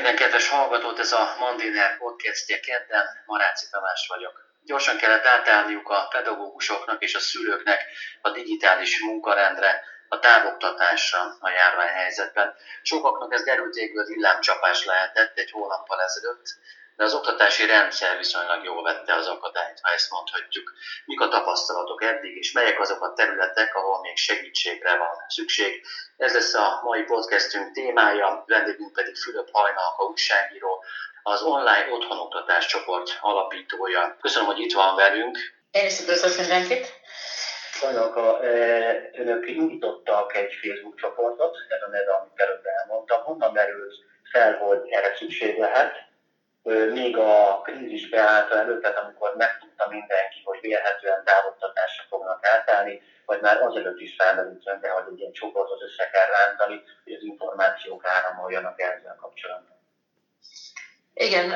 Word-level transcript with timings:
minden 0.00 0.18
kedves 0.18 0.48
hallgatót, 0.48 0.98
ez 0.98 1.12
a 1.12 1.36
Mandiner 1.38 1.96
podcastje 1.98 2.60
kedden, 2.60 3.06
Maráci 3.26 3.66
Tamás 3.70 4.06
vagyok. 4.08 4.40
Gyorsan 4.64 4.96
kellett 4.96 5.24
átállniuk 5.24 5.88
a 5.88 6.08
pedagógusoknak 6.10 7.02
és 7.02 7.14
a 7.14 7.18
szülőknek 7.18 7.84
a 8.20 8.30
digitális 8.30 9.00
munkarendre, 9.02 9.82
a 10.08 10.18
távoktatásra 10.18 11.36
a 11.40 11.50
járványhelyzetben. 11.50 12.54
Sokaknak 12.82 13.34
ez 13.34 13.44
derültékből 13.44 14.04
villámcsapás 14.04 14.84
lehetett 14.84 15.38
egy 15.38 15.50
hónappal 15.50 16.02
ezelőtt, 16.02 16.46
de 17.00 17.06
az 17.06 17.14
oktatási 17.14 17.66
rendszer 17.66 18.16
viszonylag 18.16 18.64
jól 18.64 18.82
vette 18.82 19.14
az 19.14 19.26
akadályt, 19.26 19.78
ha 19.82 19.92
ezt 19.92 20.10
mondhatjuk. 20.10 20.72
Mik 21.04 21.20
a 21.20 21.28
tapasztalatok 21.28 22.02
eddig, 22.02 22.36
és 22.36 22.52
melyek 22.52 22.80
azok 22.80 23.02
a 23.02 23.12
területek, 23.12 23.74
ahol 23.74 24.00
még 24.00 24.16
segítségre 24.16 24.96
van 24.96 25.24
szükség. 25.28 25.84
Ez 26.16 26.34
lesz 26.34 26.54
a 26.54 26.80
mai 26.82 27.02
podcastünk 27.02 27.72
témája, 27.72 28.44
vendégünk 28.46 28.92
pedig 28.92 29.16
Fülöp 29.16 29.48
Hajnalka 29.52 30.04
újságíró, 30.04 30.84
az 31.22 31.42
online 31.42 31.86
otthonoktatás 31.90 32.66
csoport 32.66 33.18
alapítója. 33.20 34.16
Köszönöm, 34.20 34.46
hogy 34.46 34.58
itt 34.58 34.72
van 34.72 34.96
velünk. 34.96 35.38
Én 35.70 35.86
is 35.86 36.00
üdvözlök 36.00 36.36
mindenkit. 36.36 37.00
Hajnalka, 37.80 38.38
önök 39.12 39.48
indítottak 39.48 40.34
egy 40.34 40.52
Facebook 40.62 40.96
csoportot, 40.96 41.56
ez 41.68 41.82
a 41.86 41.90
neve, 41.90 42.12
amit 42.12 42.40
előbb 42.40 42.64
elmondtam. 42.64 43.22
Honnan 43.22 43.52
merült 43.52 43.94
fel, 44.32 44.56
hogy 44.56 44.88
erre 44.88 45.16
szükség 45.16 45.58
lehet? 45.58 46.08
Még 46.92 47.16
a 47.16 47.60
krízis 47.64 48.08
beállta 48.08 48.58
előtt, 48.58 48.82
tehát 48.82 48.98
amikor 48.98 49.34
megtudta 49.36 49.88
mindenki, 49.88 50.40
hogy 50.44 50.60
vélhetően 50.60 51.24
távoktatásra 51.24 52.04
fognak 52.08 52.46
átállni, 52.46 53.02
vagy 53.26 53.40
már 53.40 53.62
azelőtt 53.62 54.00
is 54.00 54.14
felmerült 54.18 54.80
de 54.80 54.90
hogy 54.90 55.04
egy 55.12 55.18
ilyen 55.18 55.32
csoportot 55.32 55.82
össze 55.82 56.10
kell 56.10 56.26
rántani, 56.26 56.82
hogy 57.04 57.12
az 57.12 57.22
információk 57.22 58.06
áramoljanak 58.06 58.80
ezzel 58.80 59.16
kapcsolatban. 59.20 59.78
Igen, 61.14 61.52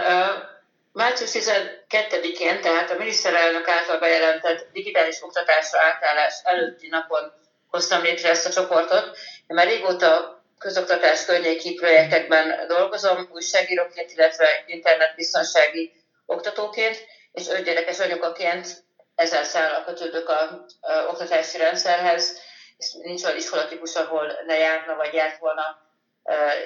március 0.92 1.31
12-én, 1.33 2.61
tehát 2.61 2.91
a 2.91 2.98
miniszterelnök 2.98 3.69
által 3.69 3.98
bejelentett 3.98 4.73
digitális 4.73 5.23
oktatásra 5.23 5.81
átállás 5.81 6.41
előtti 6.45 6.89
napon 6.89 7.33
hoztam 7.70 8.03
létre 8.03 8.29
ezt 8.29 8.47
a 8.47 8.61
csoportot. 8.61 9.17
Én 9.47 9.57
már 9.57 9.67
régóta 9.67 10.42
közoktatás 10.65 11.25
környéki 11.25 11.75
projektekben 11.75 12.67
dolgozom, 12.67 13.29
újságíróként, 13.33 14.12
illetve 14.12 14.65
internetbiztonsági 14.67 15.93
oktatóként, 16.27 17.07
és 17.33 17.48
öt 17.48 17.65
gyerekes 17.65 17.98
anyukaként 18.01 18.67
ezer 19.15 19.45
szállal 19.45 19.85
kötődök 19.85 20.29
a, 20.29 20.67
a 20.81 20.92
oktatási 21.09 21.59
rendszerhez, 21.59 22.41
és 22.77 22.92
nincs 22.92 23.25
olyan 23.25 23.37
iskolatípus, 23.37 23.95
ahol 23.95 24.33
ne 24.47 24.59
járna, 24.59 24.95
vagy 24.95 25.12
járt 25.12 25.39
volna 25.39 25.79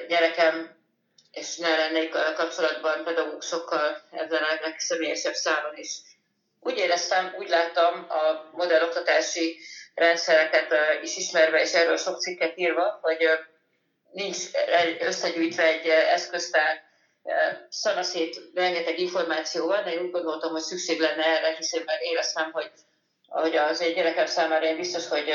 gyerekem, 0.09 0.77
és 1.33 1.57
ne 1.57 1.77
lennék 1.77 2.11
kapcsolatban 2.11 3.05
pedagógusokkal 3.05 4.03
ezen 4.11 4.43
a 4.43 4.59
legszemélyesebb 4.63 5.35
szálon 5.35 5.77
is. 5.77 5.91
Úgy 6.61 6.79
éreztem, 6.79 7.35
úgy 7.39 7.49
láttam 7.49 8.07
a 8.09 8.51
modelloktatási 8.53 9.59
rendszereket 9.95 10.75
is 11.03 11.17
ismerve, 11.17 11.61
és 11.61 11.73
erről 11.73 11.97
sok 11.97 12.21
cikket 12.21 12.57
írva, 12.57 12.99
hogy 13.03 13.29
nincs 14.11 14.37
összegyűjtve 15.01 15.63
egy 15.63 15.87
eszköztár 15.89 16.83
szanaszét 17.69 18.41
rengeteg 18.55 18.99
információ 18.99 19.67
van, 19.67 19.85
de 19.85 19.93
én 19.93 20.03
úgy 20.03 20.11
gondoltam, 20.11 20.51
hogy 20.51 20.61
szükség 20.61 21.01
lenne 21.01 21.25
erre, 21.25 21.55
hiszen 21.57 21.83
már 21.85 21.99
éreztem, 22.01 22.53
hogy, 22.53 22.71
hogy 23.27 23.57
az 23.57 23.81
egy 23.81 23.95
gyerekem 23.95 24.27
számára 24.27 24.67
én 24.67 24.77
biztos, 24.77 25.09
hogy 25.09 25.29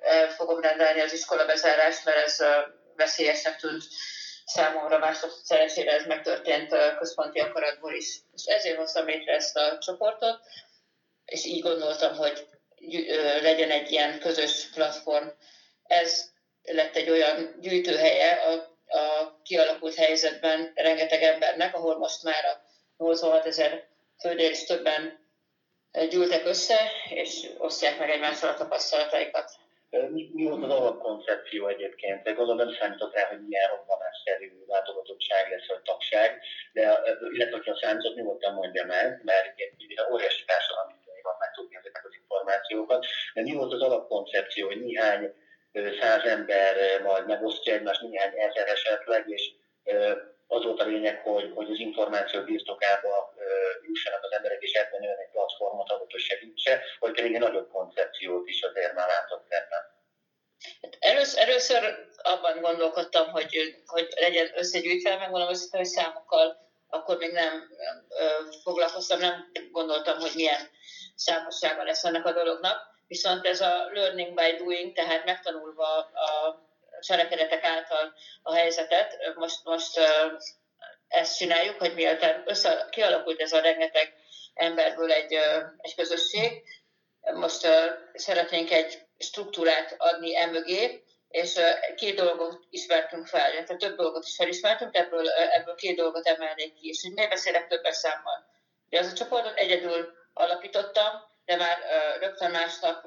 el 0.00 0.28
fogom 0.28 0.60
rendelni 0.60 1.00
az 1.00 1.12
iskola 1.12 1.46
bezárást, 1.46 2.04
mert 2.04 2.16
ez 2.16 2.44
veszélyesnek 2.96 3.56
tűnt 3.56 3.82
számomra, 4.44 4.98
mások 4.98 5.40
szerencsére 5.44 5.92
ez 5.92 6.06
megtörtént 6.06 6.74
központi 6.98 7.38
akaratból 7.38 7.94
is. 7.94 8.20
És 8.32 8.44
ezért 8.44 8.76
hoztam 8.76 9.06
létre 9.06 9.34
ezt 9.34 9.56
a 9.56 9.78
csoportot, 9.78 10.38
és 11.24 11.44
így 11.44 11.62
gondoltam, 11.62 12.16
hogy 12.16 12.46
legyen 13.40 13.70
egy 13.70 13.90
ilyen 13.90 14.18
közös 14.18 14.70
platform. 14.74 15.26
Ez 15.82 16.31
lett 16.64 16.96
egy 16.96 17.10
olyan 17.10 17.56
gyűjtőhelye 17.60 18.32
a, 18.32 18.52
a 18.98 19.40
kialakult 19.42 19.94
helyzetben 19.94 20.72
rengeteg 20.74 21.22
embernek, 21.22 21.74
ahol 21.74 21.98
most 21.98 22.22
már 22.22 22.44
a 22.44 22.60
86 22.96 23.46
ezer 23.46 23.84
főnél 24.20 24.64
többen 24.66 25.20
gyűltek 26.08 26.46
össze, 26.46 26.78
és 27.08 27.48
osztják 27.58 27.98
meg 27.98 28.10
egymással 28.10 28.50
a 28.50 28.54
tapasztalataikat. 28.54 29.50
Mi, 30.10 30.30
volt 30.34 30.64
az 30.64 30.70
alapkoncepció 30.70 31.68
egyébként? 31.68 32.22
De 32.22 32.32
gondolom 32.32 32.66
nem 32.66 32.76
számított 32.80 33.14
rá, 33.14 33.28
hogy 33.28 33.46
milyen 33.46 33.70
robbanásszerű 33.70 34.64
látogatottság 34.66 35.50
lesz, 35.50 35.68
vagy 35.68 35.82
tagság, 35.82 36.40
de 36.72 36.80
illetve, 37.32 37.56
hogyha 37.56 37.78
számított, 37.82 38.14
nyugodtan 38.14 38.54
mondja 38.54 38.84
meg, 38.84 39.20
mert 39.24 39.54
ugye 39.78 40.12
óriási 40.12 40.44
társadalmi 40.44 40.92
van 41.22 41.36
megtudni 41.38 41.76
ezeket 41.76 42.04
az 42.04 42.14
információkat, 42.14 43.06
de 43.34 43.42
mi 43.42 43.52
volt 43.52 43.72
az 43.72 43.82
alapkoncepció, 43.82 44.66
hogy 44.66 44.80
néhány 44.80 45.34
száz 46.00 46.24
ember 46.24 47.02
majd 47.02 47.26
megosztja 47.26 47.74
egymást 47.74 48.00
néhány 48.00 48.32
ezer 48.36 48.68
esetleg, 48.68 49.28
és 49.28 49.50
az 50.46 50.64
volt 50.64 50.80
a 50.80 50.84
lényeg, 50.84 51.20
hogy, 51.22 51.52
hogy 51.54 51.70
az 51.70 51.78
információ 51.78 52.42
birtokába 52.42 53.34
jussanak 53.86 54.24
az 54.24 54.32
emberek, 54.32 54.62
és 54.62 54.72
ebben 54.72 55.02
olyan 55.02 55.18
egy 55.18 55.30
platformot 55.32 55.90
adott, 55.90 56.10
hogy 56.10 56.20
segítse, 56.20 56.82
vagy 56.98 57.12
pedig 57.12 57.34
egy 57.34 57.40
nagyobb 57.40 57.70
koncepciót 57.70 58.48
is 58.48 58.62
azért 58.62 58.94
már 58.94 59.08
látott 59.08 59.46
ebben. 59.48 59.90
Hát 60.82 60.96
először, 61.00 61.40
először 61.40 62.08
abban 62.22 62.60
gondolkodtam, 62.60 63.30
hogy, 63.30 63.82
hogy 63.86 64.08
legyen 64.20 64.50
összegyűjtve, 64.56 65.16
megmondom 65.16 65.48
össze, 65.48 65.76
hogy 65.76 65.86
számokkal 65.86 66.70
akkor 66.88 67.16
még 67.16 67.32
nem 67.32 67.68
foglalkoztam, 68.62 69.18
nem 69.18 69.50
gondoltam, 69.70 70.18
hogy 70.18 70.32
milyen 70.34 70.70
számossága 71.14 71.82
lesz 71.82 72.04
ennek 72.04 72.26
a 72.26 72.32
dolognak 72.32 72.91
viszont 73.12 73.46
ez 73.46 73.60
a 73.60 73.88
learning 73.92 74.34
by 74.34 74.56
doing, 74.56 74.92
tehát 74.92 75.24
megtanulva 75.24 75.96
a 75.98 76.60
cselekedetek 77.00 77.64
által 77.64 78.14
a 78.42 78.54
helyzetet, 78.54 79.18
most, 79.34 79.64
most 79.64 80.00
ezt 81.08 81.36
csináljuk, 81.36 81.78
hogy 81.78 81.94
miután 81.94 82.42
össze, 82.46 82.86
kialakult 82.90 83.40
ez 83.40 83.52
a 83.52 83.60
rengeteg 83.60 84.14
emberből 84.54 85.12
egy, 85.12 85.32
egy 85.78 85.94
közösség, 85.94 86.62
most 87.34 87.68
szeretnénk 88.14 88.70
egy 88.70 88.98
struktúrát 89.18 89.94
adni 89.98 90.36
emögé, 90.36 91.04
és 91.28 91.60
két 91.96 92.16
dolgot 92.16 92.66
ismertünk 92.70 93.26
fel, 93.26 93.50
tehát 93.50 93.78
több 93.78 93.96
dolgot 93.96 94.24
is 94.24 94.34
felismertünk, 94.34 94.96
ebből, 94.96 95.28
ebből 95.28 95.74
két 95.74 95.96
dolgot 95.96 96.26
emelnék 96.26 96.74
ki, 96.74 96.88
és 96.88 97.02
hogy 97.02 97.12
miért 97.12 97.30
beszélek 97.30 97.68
többes 97.68 97.96
számmal. 97.96 98.46
De 98.88 98.98
az 98.98 99.06
a 99.06 99.16
csoportot 99.16 99.58
egyedül 99.58 100.12
alapítottam, 100.32 101.30
de 101.44 101.56
már 101.56 101.78
rögtön 102.20 102.50
másnap 102.50 103.04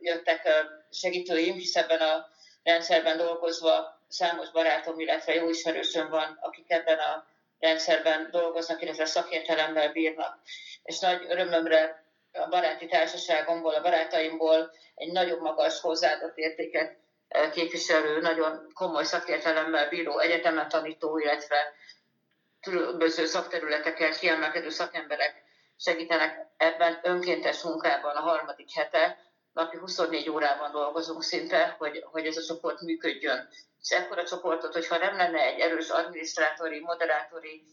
jöttek 0.00 0.48
segítőim, 0.90 1.54
hisz 1.54 1.76
ebben 1.76 2.00
a 2.00 2.26
rendszerben 2.62 3.16
dolgozva 3.16 4.00
számos 4.08 4.50
barátom, 4.50 5.00
illetve 5.00 5.34
jó 5.34 5.48
ismerősöm 5.48 6.08
van, 6.08 6.38
akik 6.40 6.70
ebben 6.70 6.98
a 6.98 7.26
rendszerben 7.58 8.28
dolgoznak, 8.30 8.82
illetve 8.82 9.04
szakértelemmel 9.04 9.92
bírnak. 9.92 10.38
És 10.82 10.98
nagy 10.98 11.26
örömömre 11.28 12.04
a 12.32 12.48
baráti 12.48 12.86
társaságomból, 12.86 13.74
a 13.74 13.80
barátaimból 13.80 14.72
egy 14.94 15.12
nagyon 15.12 15.38
magas 15.38 15.80
hozzáadott 15.80 16.36
értéket 16.36 16.96
képviselő, 17.52 18.20
nagyon 18.20 18.70
komoly 18.74 19.04
szakértelemmel 19.04 19.88
bíró 19.88 20.18
egyetemen 20.18 20.68
tanító, 20.68 21.18
illetve 21.18 21.56
különböző 22.60 23.24
szakterületeken 23.24 24.12
kiemelkedő 24.12 24.68
szakemberek 24.68 25.47
segítenek 25.78 26.46
ebben 26.56 26.98
önkéntes 27.02 27.62
munkában 27.62 28.16
a 28.16 28.20
harmadik 28.20 28.72
hete, 28.74 29.18
napi 29.52 29.76
24 29.76 30.30
órában 30.30 30.70
dolgozunk 30.70 31.22
szinte, 31.22 31.74
hogy, 31.78 32.04
hogy 32.10 32.26
ez 32.26 32.36
a 32.36 32.42
csoport 32.42 32.80
működjön. 32.80 33.48
És 33.80 33.90
ekkora 33.90 34.24
csoportot, 34.24 34.72
hogyha 34.72 34.98
nem 34.98 35.16
lenne 35.16 35.40
egy 35.42 35.58
erős 35.58 35.88
adminisztrátori, 35.88 36.80
moderátori 36.80 37.64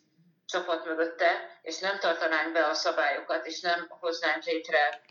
csapat 0.46 0.86
mögötte, 0.86 1.60
és 1.62 1.80
nem 1.80 2.00
tartanánk 2.00 2.54
be 2.54 2.66
a 2.66 2.74
szabályokat, 2.74 3.46
és 3.46 3.62
nem 3.62 3.88
hoznánk 3.90 4.44
létre 4.44 5.02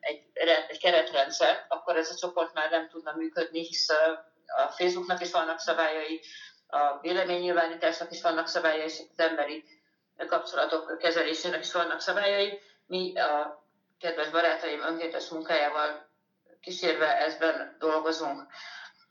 egy, 0.00 0.22
egy 0.68 0.78
keretrendszer, 0.78 1.64
akkor 1.68 1.96
ez 1.96 2.10
a 2.10 2.14
csoport 2.14 2.54
már 2.54 2.70
nem 2.70 2.88
tudna 2.88 3.14
működni, 3.16 3.66
hisz 3.66 3.88
a 4.46 4.68
Facebooknak 4.76 5.20
is 5.20 5.30
vannak 5.30 5.58
szabályai, 5.58 6.20
a 6.66 7.00
véleménynyilvánításnak 7.00 8.10
is 8.10 8.22
vannak 8.22 8.46
szabályai, 8.46 8.84
és 8.84 8.98
az 8.98 9.24
emberi 9.24 9.64
kapcsolatok 10.26 10.98
kezelésének 10.98 11.60
is 11.60 11.72
vannak 11.72 12.00
szabályai. 12.00 12.60
Mi 12.86 13.18
a 13.18 13.64
kedves 14.00 14.28
barátaim 14.30 14.82
önkéntes 14.82 15.28
munkájával 15.28 16.08
kísérve 16.60 17.16
ezben 17.16 17.76
dolgozunk. 17.78 18.46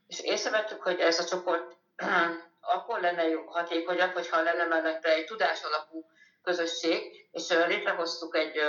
És 0.08 0.20
észrevettük, 0.20 0.82
hogy 0.82 1.00
ez 1.00 1.20
a 1.20 1.26
csoport 1.26 1.76
akkor 2.76 3.02
lenne 3.02 3.28
jó, 3.28 3.42
hatékonyabb, 3.46 4.14
hogyha 4.14 4.42
lenne 4.42 4.66
mellette 4.66 5.14
egy 5.14 5.26
tudás 5.26 5.64
alapú 5.64 6.06
közösség, 6.44 7.28
és 7.32 7.50
létrehoztuk 7.50 8.36
egy 8.36 8.62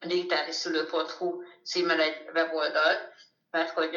digitális 0.00 0.54
szülő.hu 0.54 1.42
címen 1.64 2.00
egy 2.00 2.28
weboldalt, 2.34 3.12
mert 3.50 3.70
hogy 3.70 3.96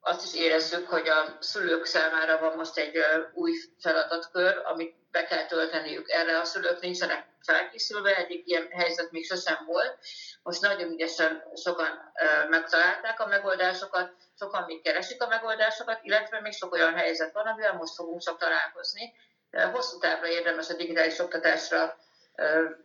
azt 0.00 0.24
is 0.24 0.40
érezzük, 0.40 0.88
hogy 0.88 1.08
a 1.08 1.36
szülők 1.40 1.84
számára 1.84 2.38
van 2.38 2.56
most 2.56 2.78
egy 2.78 2.98
új 3.32 3.52
feladatkör, 3.80 4.62
amit 4.64 4.94
be 5.16 5.24
kell 5.24 5.46
tölteniük. 5.46 6.10
Erre 6.10 6.38
a 6.38 6.44
szülők 6.44 6.80
nincsenek 6.80 7.24
felkészülve, 7.42 8.16
egyik 8.16 8.46
ilyen 8.46 8.68
helyzet 8.70 9.10
még 9.10 9.24
sosem 9.24 9.64
volt. 9.66 9.98
Most 10.42 10.60
nagyon 10.60 10.90
ügyesen 10.90 11.42
sokan 11.54 12.12
megtalálták 12.48 13.20
a 13.20 13.26
megoldásokat, 13.26 14.12
sokan 14.38 14.64
még 14.66 14.82
keresik 14.82 15.22
a 15.22 15.26
megoldásokat, 15.26 15.98
illetve 16.02 16.40
még 16.40 16.52
sok 16.52 16.72
olyan 16.72 16.94
helyzet 16.94 17.32
van, 17.32 17.46
amivel 17.46 17.72
most 17.72 17.94
fogunk 17.94 18.20
csak 18.20 18.38
találkozni. 18.38 19.14
Hosszú 19.72 19.98
távra 19.98 20.28
érdemes 20.28 20.68
a 20.68 20.76
digitális 20.76 21.18
oktatásra 21.18 21.96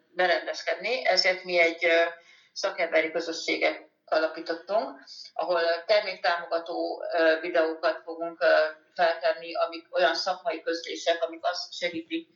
berendezkedni, 0.09 1.05
ezért 1.05 1.43
mi 1.43 1.59
egy 1.59 1.87
szakemberi 2.53 3.11
közösséget 3.11 3.89
alapítottunk, 4.11 4.99
ahol 5.33 5.61
terméktámogató 5.85 7.03
videókat 7.41 8.01
fogunk 8.03 8.43
feltenni, 8.95 9.55
amik 9.55 9.95
olyan 9.95 10.15
szakmai 10.15 10.61
közlések, 10.61 11.23
amik 11.23 11.45
azt 11.45 11.73
segítik, 11.73 12.29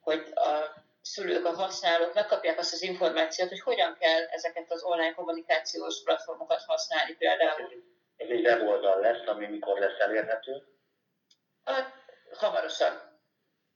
hogy 0.00 0.32
a 0.34 0.80
szülők, 1.02 1.44
a 1.44 1.54
használók 1.54 2.14
megkapják 2.14 2.58
azt 2.58 2.72
az 2.72 2.82
információt, 2.82 3.48
hogy 3.48 3.60
hogyan 3.60 3.96
kell 4.00 4.24
ezeket 4.24 4.70
az 4.72 4.82
online 4.82 5.14
kommunikációs 5.14 6.02
platformokat 6.02 6.62
használni 6.66 7.12
például. 7.12 7.70
Ez 8.16 8.28
egy 8.28 8.46
weboldal 8.46 9.00
lesz, 9.00 9.26
ami 9.26 9.46
mikor 9.46 9.78
lesz 9.78 9.98
elérhető? 9.98 10.62
Hát, 11.64 11.92
hamarosan 12.38 13.11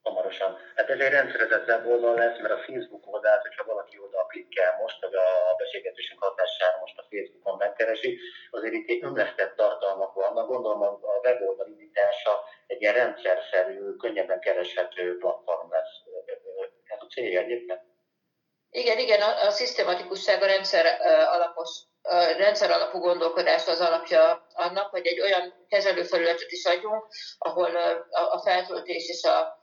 hamarosan. 0.06 0.50
Hát 0.74 0.90
ez 0.90 0.98
egy 0.98 1.12
rendszerezett 1.18 1.68
weboldal 1.68 2.14
lesz, 2.14 2.38
mert 2.42 2.54
a 2.54 2.64
Facebook 2.66 3.04
oldalt, 3.12 3.42
hogyha 3.46 3.64
valaki 3.72 3.96
oda 4.06 4.26
klikkel 4.30 4.72
most, 4.82 5.00
vagy 5.00 5.14
a 5.14 5.54
beszélgetésünk 5.62 6.22
hatására 6.22 6.78
most 6.80 6.98
a 6.98 7.06
Facebookon 7.10 7.56
megkeresi, 7.56 8.18
azért 8.50 8.74
itt 8.74 9.02
ömlesztett 9.02 9.56
tartalmak 9.56 10.12
vannak. 10.14 10.46
Gondolom 10.46 10.82
a 10.82 11.18
weboldal 11.24 11.66
indítása 11.66 12.32
egy 12.66 12.80
ilyen 12.80 12.94
rendszerszerű, 12.94 13.96
könnyebben 14.02 14.40
kereshető 14.40 15.18
platform 15.18 15.70
lesz. 15.70 15.94
Ez 16.84 16.98
a 17.00 17.06
célja 17.06 17.40
egyébként? 17.40 17.80
Igen, 18.70 18.98
igen, 18.98 19.20
a, 19.20 19.46
a 19.46 19.50
szisztematikusság, 19.50 20.42
a 20.42 20.46
rendszer 20.46 20.86
alapos 21.36 21.70
a 22.08 22.24
rendszer 22.38 22.70
alapú 22.70 22.98
gondolkodás 22.98 23.66
az 23.66 23.80
alapja 23.80 24.46
annak, 24.54 24.90
hogy 24.90 25.06
egy 25.06 25.20
olyan 25.20 25.66
kezelőfelületet 25.68 26.50
is 26.50 26.64
adjunk, 26.64 27.06
ahol 27.38 27.76
a 28.10 28.40
feltöltés 28.44 29.08
és 29.08 29.22
a 29.24 29.55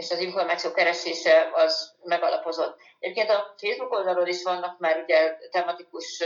és 0.00 0.10
az 0.10 0.18
információ 0.18 0.72
keresése 0.72 1.50
az 1.52 1.92
megalapozott. 2.04 2.76
Egyébként 2.98 3.30
a 3.30 3.54
Facebook 3.56 3.92
oldalról 3.92 4.26
is 4.26 4.42
vannak 4.42 4.78
már 4.78 5.02
ugye 5.02 5.36
tematikus 5.50 6.22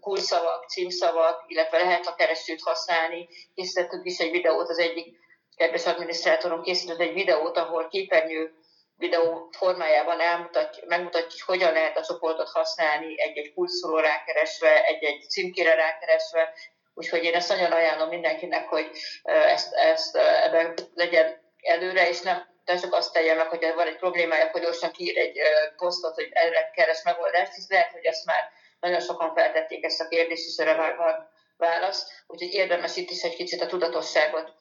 kulcsszavak, 0.00 0.68
címszavak, 0.68 1.44
illetve 1.46 1.78
lehet 1.78 2.06
a 2.06 2.14
keresőt 2.14 2.62
használni. 2.62 3.28
Készítettünk 3.54 4.06
is 4.06 4.18
egy 4.18 4.30
videót, 4.30 4.68
az 4.68 4.78
egyik 4.78 5.16
kedves 5.56 5.86
adminisztrátorom 5.86 6.62
készített 6.62 7.00
egy 7.00 7.12
videót, 7.12 7.56
ahol 7.56 7.88
képernyő 7.88 8.54
videó 8.96 9.48
formájában 9.58 10.20
elmutatja, 10.20 10.84
megmutatja, 10.86 11.28
hogy 11.30 11.40
hogyan 11.40 11.72
lehet 11.72 11.96
a 11.96 12.04
csoportot 12.04 12.48
használni 12.48 13.20
egy-egy 13.20 13.52
kulcsszóról 13.54 14.02
rákeresve, 14.02 14.84
egy-egy 14.84 15.24
címkére 15.28 15.74
rákeresve, 15.74 16.54
Úgyhogy 16.94 17.24
én 17.24 17.34
ezt 17.34 17.48
nagyon 17.48 17.72
ajánlom 17.72 18.08
mindenkinek, 18.08 18.68
hogy 18.68 18.90
ezt, 19.22 19.72
ezt 19.72 20.16
ebben 20.16 20.74
legyen 20.94 21.41
előre, 21.62 22.08
és 22.08 22.20
nem 22.20 22.50
de 22.64 22.76
csak 22.76 22.94
azt 22.94 23.12
tegye 23.12 23.34
meg, 23.34 23.48
hogy 23.48 23.72
van 23.74 23.86
egy 23.86 23.96
problémája, 23.96 24.50
hogy 24.50 24.60
gyorsan 24.62 24.90
kiír 24.90 25.18
egy 25.18 25.38
posztot, 25.76 26.14
hogy 26.14 26.28
erre 26.32 26.70
keres 26.74 27.02
megoldást, 27.02 27.54
hisz 27.54 27.70
lehet, 27.70 27.92
hogy 27.92 28.04
ezt 28.04 28.24
már 28.24 28.50
nagyon 28.80 29.00
sokan 29.00 29.34
feltették 29.34 29.84
ezt 29.84 30.00
a 30.00 30.08
kérdést, 30.08 30.48
és 30.48 30.56
erre 30.56 30.76
már 30.76 30.96
van 30.96 31.30
válasz. 31.56 32.22
Úgyhogy 32.26 32.54
érdemes 32.54 32.96
itt 32.96 33.10
is 33.10 33.22
egy 33.22 33.34
kicsit 33.34 33.60
a 33.60 33.66
tudatosságot 33.66 34.52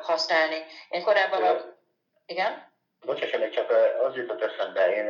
használni. 0.00 0.64
Én 0.88 1.02
korábban... 1.02 1.42
A... 1.42 1.78
Igen? 2.26 2.72
Bocsáss 3.00 3.30
meg, 3.30 3.50
csak 3.50 3.70
az 4.06 4.16
jutott 4.16 4.42
eszembe, 4.42 4.94
én 4.94 5.08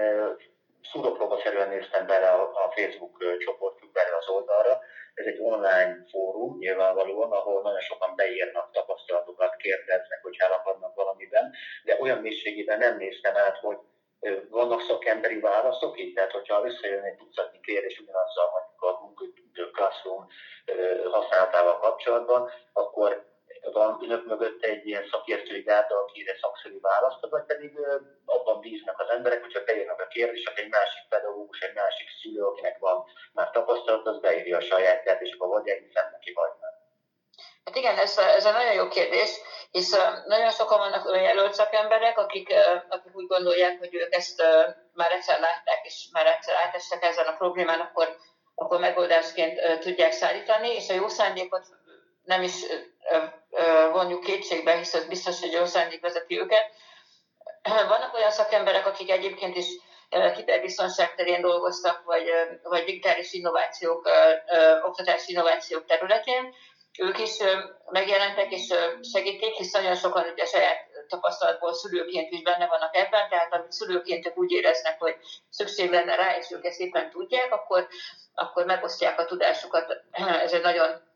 szúrópróbaszerűen 0.82 1.68
néztem 1.68 2.06
bele 2.06 2.28
a 2.30 2.72
Facebook 2.76 3.38
csoportjuk 3.38 3.92
bele 3.92 4.16
az 4.16 4.28
oldalra, 4.28 4.80
ez 5.14 5.26
egy 5.26 5.38
online 5.40 6.04
fórum 6.10 6.58
nyilvánvalóan, 6.58 7.32
ahol 7.32 7.62
nagyon 7.62 7.80
sokan 7.80 8.16
beírnak 8.16 8.72
tapasztalatokat, 8.72 9.56
kérdeznek, 9.56 10.22
hogy 10.22 10.36
elakadnak 10.38 10.94
valamiben, 10.94 11.52
de 11.84 11.96
olyan 12.00 12.18
mélységében 12.18 12.78
nem 12.78 12.96
néztem 12.96 13.36
át, 13.36 13.58
hogy 13.58 13.76
vannak 14.50 14.80
szakemberi 14.80 15.40
válaszok 15.40 15.98
itt, 15.98 16.14
tehát 16.14 16.32
hogyha 16.32 16.64
összejön 16.64 17.04
egy 17.04 17.16
tucatnyi 17.16 17.60
kérdés 17.60 17.98
ugyanazzal 17.98 18.50
mondjuk 18.52 18.82
a 18.82 18.98
Google 19.00 19.70
Classroom 19.72 20.26
használatával 21.10 21.78
kapcsolatban, 21.78 22.50
akkor 22.72 23.29
van 23.72 23.98
önök 24.02 24.26
mögött 24.26 24.62
egy 24.62 24.86
ilyen 24.86 25.08
szakértői 25.10 25.62
gáta, 25.62 25.98
aki 25.98 26.20
ide 26.20 26.36
szakszerű 26.40 26.80
választ 26.80 27.26
vagy 27.30 27.44
pedig 27.44 27.78
abban 28.24 28.60
bíznak 28.60 29.00
az 29.00 29.08
emberek, 29.08 29.40
hogyha 29.40 29.64
bejönnek 29.64 30.00
a 30.00 30.06
kérdések, 30.06 30.58
egy 30.58 30.68
másik 30.68 31.02
pedagógus, 31.08 31.60
egy 31.60 31.74
másik 31.74 32.08
szülő, 32.22 32.42
akinek 32.42 32.78
van 32.78 33.04
már 33.32 33.50
tapasztalat, 33.50 34.06
az 34.06 34.20
beírja 34.20 34.56
a 34.56 34.60
sajátját, 34.60 35.20
és 35.20 35.32
akkor 35.32 35.48
vagy 35.48 35.68
elhiszem 35.68 36.08
neki, 36.12 36.32
vagy 36.32 36.50
nem. 36.60 36.70
Hát 37.64 37.76
igen, 37.76 37.98
ez, 37.98 38.18
ez 38.18 38.44
egy 38.44 38.52
nagyon 38.52 38.74
jó 38.74 38.88
kérdés, 38.88 39.30
hisz 39.70 39.96
nagyon 40.26 40.50
sokan 40.50 40.78
vannak 40.78 41.06
olyan 41.06 41.22
jelölt 41.22 41.54
szakemberek, 41.54 42.18
akik, 42.18 42.54
akik 42.88 43.16
úgy 43.16 43.26
gondolják, 43.26 43.78
hogy 43.78 43.94
ők 43.94 44.14
ezt 44.14 44.42
már 44.92 45.10
egyszer 45.12 45.40
látták, 45.40 45.80
és 45.82 46.08
már 46.12 46.26
egyszer 46.26 46.54
átestek 46.54 47.02
ezen 47.04 47.26
a 47.26 47.36
problémán, 47.36 47.80
akkor, 47.80 48.16
akkor 48.54 48.80
megoldásként 48.80 49.80
tudják 49.80 50.12
szállítani, 50.12 50.68
és 50.68 50.88
a 50.88 50.94
jó 50.94 51.08
szándékot 51.08 51.66
nem 52.22 52.42
is 52.42 52.54
vonjuk 53.92 54.24
kétségbe, 54.24 54.76
hisz 54.76 55.04
biztos, 55.04 55.40
hogy 55.40 55.52
jó 55.52 55.64
szándék 55.64 56.00
vezeti 56.00 56.38
őket. 56.38 56.70
Vannak 57.88 58.14
olyan 58.14 58.30
szakemberek, 58.30 58.86
akik 58.86 59.10
egyébként 59.10 59.56
is 59.56 59.66
kiberbiztonság 60.34 61.14
terén 61.14 61.40
dolgoztak, 61.40 62.04
vagy, 62.04 62.30
vagy 62.62 62.84
digitális 62.84 63.32
innovációk, 63.32 64.08
oktatási 64.82 65.32
innovációk 65.32 65.86
területén. 65.86 66.54
Ők 66.98 67.18
is 67.18 67.36
megjelentek 67.90 68.52
és 68.52 68.74
segítik, 69.12 69.54
hisz 69.54 69.72
nagyon 69.72 69.94
sokan 69.94 70.30
ugye 70.32 70.44
saját 70.44 70.78
tapasztalatból 71.08 71.74
szülőként 71.74 72.30
is 72.30 72.42
benne 72.42 72.66
vannak 72.66 72.96
ebben, 72.96 73.28
tehát 73.28 73.54
amit 73.54 73.72
szülőként 73.72 74.26
ők 74.26 74.38
úgy 74.38 74.52
éreznek, 74.52 74.98
hogy 74.98 75.16
szükség 75.50 75.90
lenne 75.90 76.14
rá, 76.14 76.36
és 76.36 76.50
ők 76.50 76.64
ezt 76.64 76.80
éppen 76.80 77.10
tudják, 77.10 77.52
akkor, 77.52 77.88
akkor 78.34 78.64
megosztják 78.64 79.18
a 79.18 79.24
tudásukat. 79.24 79.96
Ez 80.44 80.52
egy 80.52 80.62
nagyon 80.62 81.09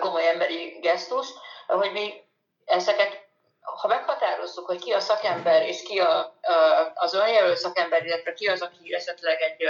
komoly 0.00 0.28
emberi 0.28 0.78
gesztus, 0.80 1.26
hogy 1.66 1.92
mi 1.92 2.12
ezeket, 2.64 3.20
ha 3.60 3.88
meghatározzuk, 3.88 4.66
hogy 4.66 4.80
ki 4.80 4.92
a 4.92 5.00
szakember, 5.00 5.62
és 5.62 5.82
ki 5.82 5.98
a, 5.98 6.18
a, 6.40 6.92
az 6.94 7.14
önjelölt 7.14 7.56
szakember, 7.56 8.04
illetve 8.04 8.32
ki 8.32 8.46
az, 8.46 8.62
aki 8.62 8.94
esetleg 8.94 9.40
egy, 9.40 9.62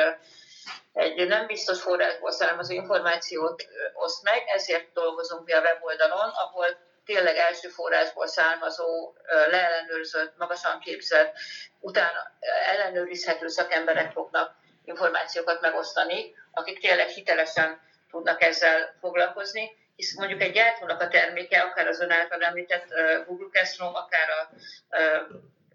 egy 0.93 1.29
nem 1.29 1.47
biztos 1.47 1.81
forrásból 1.81 2.31
származó 2.31 2.73
információt 2.73 3.67
oszt 3.95 4.23
meg, 4.23 4.43
ezért 4.47 4.93
dolgozunk 4.93 5.45
mi 5.45 5.53
a 5.53 5.61
weboldalon, 5.61 6.29
ahol 6.29 6.67
tényleg 7.05 7.37
első 7.37 7.69
forrásból 7.69 8.27
származó, 8.27 9.15
leellenőrzött, 9.27 10.37
magasan 10.37 10.81
képzett, 10.81 11.37
utána 11.81 12.31
ellenőrizhető 12.71 13.49
szakemberek 13.49 14.13
fognak 14.13 14.55
információkat 14.85 15.61
megosztani, 15.61 16.35
akik 16.53 16.81
tényleg 16.81 17.09
hitelesen 17.09 17.81
tudnak 18.11 18.43
ezzel 18.43 18.97
foglalkozni, 19.01 19.82
hisz 20.03 20.17
mondjuk 20.17 20.43
egy 20.43 20.53
gyártónak 20.53 21.01
a 21.01 21.09
terméke, 21.09 21.61
akár 21.61 21.87
az 21.87 22.01
ön 22.01 22.11
által 22.11 22.43
említett 22.43 22.89
Google 23.27 23.49
Classroom, 23.53 23.95
akár 23.95 24.29
a, 24.29 24.51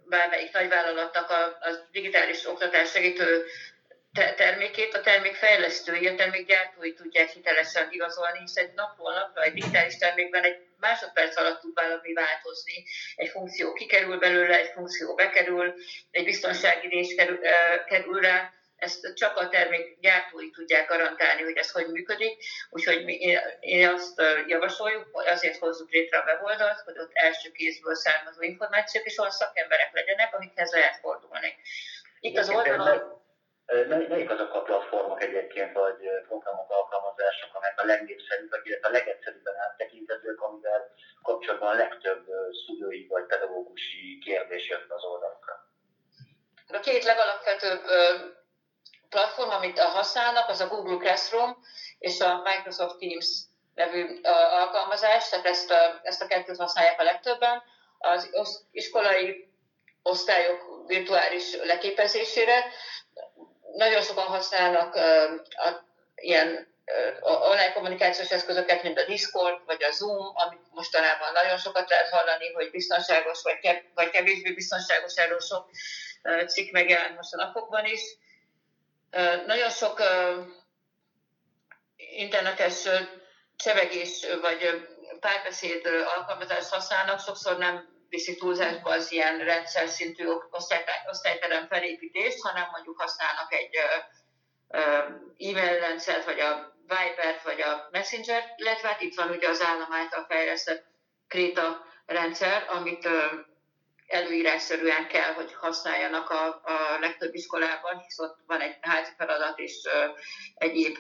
bármelyik 0.10 0.54
nagyvállalatnak 0.54 1.30
a, 1.30 1.44
a 1.44 1.88
digitális 1.92 2.48
oktatás 2.48 2.92
segítő 2.92 3.46
termékét 4.36 4.94
a 4.94 5.02
termék 5.02 5.36
fejlesztői, 5.36 6.08
a 6.08 6.16
termék 6.16 6.48
gyártói 6.48 6.94
tudják 6.94 7.30
hitelesen 7.30 7.88
igazolni, 7.92 8.40
hiszen 8.40 8.72
napról 8.76 9.14
napra 9.14 9.44
egy 9.44 9.54
digitális 9.54 9.98
termékben 9.98 10.44
egy 10.44 10.58
másodperc 10.80 11.38
alatt 11.38 11.60
tud 11.60 11.74
valami 11.74 12.14
változni. 12.14 12.86
Egy 13.16 13.30
funkció 13.30 13.74
kikerül 13.74 14.18
belőle, 14.18 14.58
egy 14.60 14.72
funkció 14.74 15.16
bekerül, 15.16 15.74
egy 16.12 16.26
biztonsági 16.26 16.88
rész 16.88 17.16
kerül, 17.16 17.40
kerül 17.88 18.22
rá, 18.22 18.54
ezt 18.78 19.14
csak 19.14 19.38
a 19.38 19.50
termék 19.50 20.00
gyártói 20.00 20.50
tudják 20.50 20.88
garantálni, 20.88 21.42
hogy 21.42 21.58
ez 21.58 21.72
hogy 21.72 21.88
működik, 21.88 22.44
úgyhogy 22.70 23.04
mi, 23.04 23.14
én 23.60 23.88
azt 23.88 24.22
javasoljuk, 24.48 25.08
hogy 25.12 25.28
azért 25.28 25.58
hozzuk 25.58 25.92
létre 25.92 26.18
a 26.18 26.24
weboldalt, 26.26 26.80
hogy 26.80 26.98
ott 27.00 27.12
első 27.14 27.52
kézből 27.52 27.96
származó 27.96 28.42
információk, 28.42 29.06
és 29.06 29.18
olyan 29.18 29.32
szakemberek 29.32 29.94
legyenek, 29.94 30.36
amikhez 30.36 30.72
lehet 30.72 31.00
fordulni. 31.00 31.56
Itt 32.20 32.38
az 32.38 32.50
oldalon... 32.50 33.16
Melyik 34.10 34.30
azok 34.30 34.54
a 34.54 34.62
platformok 34.62 35.22
egyébként, 35.22 35.74
vagy 35.74 35.98
programok, 36.28 36.72
alkalmazások, 36.72 37.56
amelyek 37.56 37.82
a 37.82 37.86
legnépszerűbbek, 37.86 38.62
illetve 38.64 38.88
a 38.88 38.92
legegyszerűbben 38.92 39.56
áttekinthetők, 39.56 40.42
amivel 40.42 40.94
kapcsolatban 41.22 41.70
a 41.70 41.78
legtöbb 41.78 42.26
szülői 42.66 43.08
vagy 43.10 43.26
pedagógusi 43.26 44.20
kérdés 44.26 44.70
jött 44.70 44.92
az 44.92 45.04
oldalakra? 45.04 45.66
A 46.68 46.80
két 46.80 47.04
legalapvetőbb 47.04 47.82
platform, 49.10 49.50
amit 49.50 49.80
használnak, 49.80 50.50
az 50.50 50.62
a 50.62 50.68
Google 50.68 50.98
Classroom 50.98 51.58
és 52.00 52.20
a 52.20 52.42
Microsoft 52.44 52.98
Teams 53.00 53.28
nevű 53.76 54.22
alkalmazást, 54.50 55.30
tehát 55.30 55.46
ezt 55.46 55.72
a, 55.72 56.00
ezt 56.04 56.22
a 56.22 56.28
kettőt 56.28 56.58
használják 56.58 57.00
a 57.00 57.04
legtöbben. 57.04 57.64
Az 57.98 58.30
iskolai 58.72 59.52
osztályok 60.04 60.88
virtuális 60.88 61.56
leképezésére 61.64 62.66
nagyon 63.76 64.02
sokan 64.02 64.26
használnak 64.26 64.96
a, 64.96 65.86
ilyen 66.16 66.76
online 67.22 67.74
kommunikációs 67.74 68.32
eszközöket, 68.32 68.84
mint 68.84 69.00
a 69.00 69.06
Discord 69.06 69.66
vagy 69.66 69.84
a 69.84 69.92
Zoom, 69.92 70.32
amit 70.34 70.72
mostanában 70.72 71.32
nagyon 71.32 71.58
sokat 71.58 71.90
lehet 71.90 72.10
hallani, 72.10 72.52
hogy 72.54 72.72
biztonságos 72.72 73.42
vagy, 73.44 73.60
kev- 73.60 73.84
vagy 73.94 74.10
kevésbé 74.10 74.52
biztonságos, 74.52 75.16
erről 75.16 75.40
sok 75.40 75.70
cikk 76.48 76.72
megjelent 76.72 77.16
most 77.16 77.34
a 77.34 77.38
napokban 77.38 77.86
is. 77.86 78.02
Nagyon 79.46 79.70
sok 79.70 80.02
internetes 81.96 82.88
csevegés 83.56 84.26
vagy 84.42 84.88
párbeszéd 85.20 85.86
alkalmazást 86.16 86.70
használnak, 86.70 87.20
sokszor 87.20 87.58
nem 87.58 87.96
viszik 88.10 88.40
túlzásba 88.40 88.90
az 88.90 89.12
ilyen 89.12 89.38
rendszer 89.38 89.88
szintű 89.88 90.26
osztályterem 91.06 91.68
felépítést, 91.68 92.42
hanem 92.42 92.70
mondjuk 92.72 93.00
használnak 93.00 93.54
egy 93.54 93.76
e-mail 95.38 95.80
rendszert, 95.80 96.26
vagy 96.26 96.40
a 96.40 96.76
Viber 96.82 97.40
vagy 97.44 97.62
a 97.62 97.88
Messenger, 97.92 98.44
illetve 98.56 98.88
hát 98.88 99.02
itt 99.02 99.16
van 99.16 99.30
ugye 99.30 99.50
az 99.50 99.62
állam 99.62 99.94
által 99.94 100.26
fejlesztett 100.30 100.86
Kréta 101.28 101.86
rendszer, 102.06 102.66
amit 102.70 103.08
előírásszerűen 104.08 105.08
kell, 105.08 105.34
hogy 105.34 105.54
használjanak 105.54 106.30
a, 106.30 106.46
a 106.64 107.00
legtöbb 107.00 107.34
iskolában, 107.34 108.00
hisz 108.00 108.20
ott 108.20 108.38
van 108.48 108.62
egy 108.62 108.78
házi 108.82 109.12
feladat 109.18 109.60
és 109.60 109.82
egyéb 110.56 110.98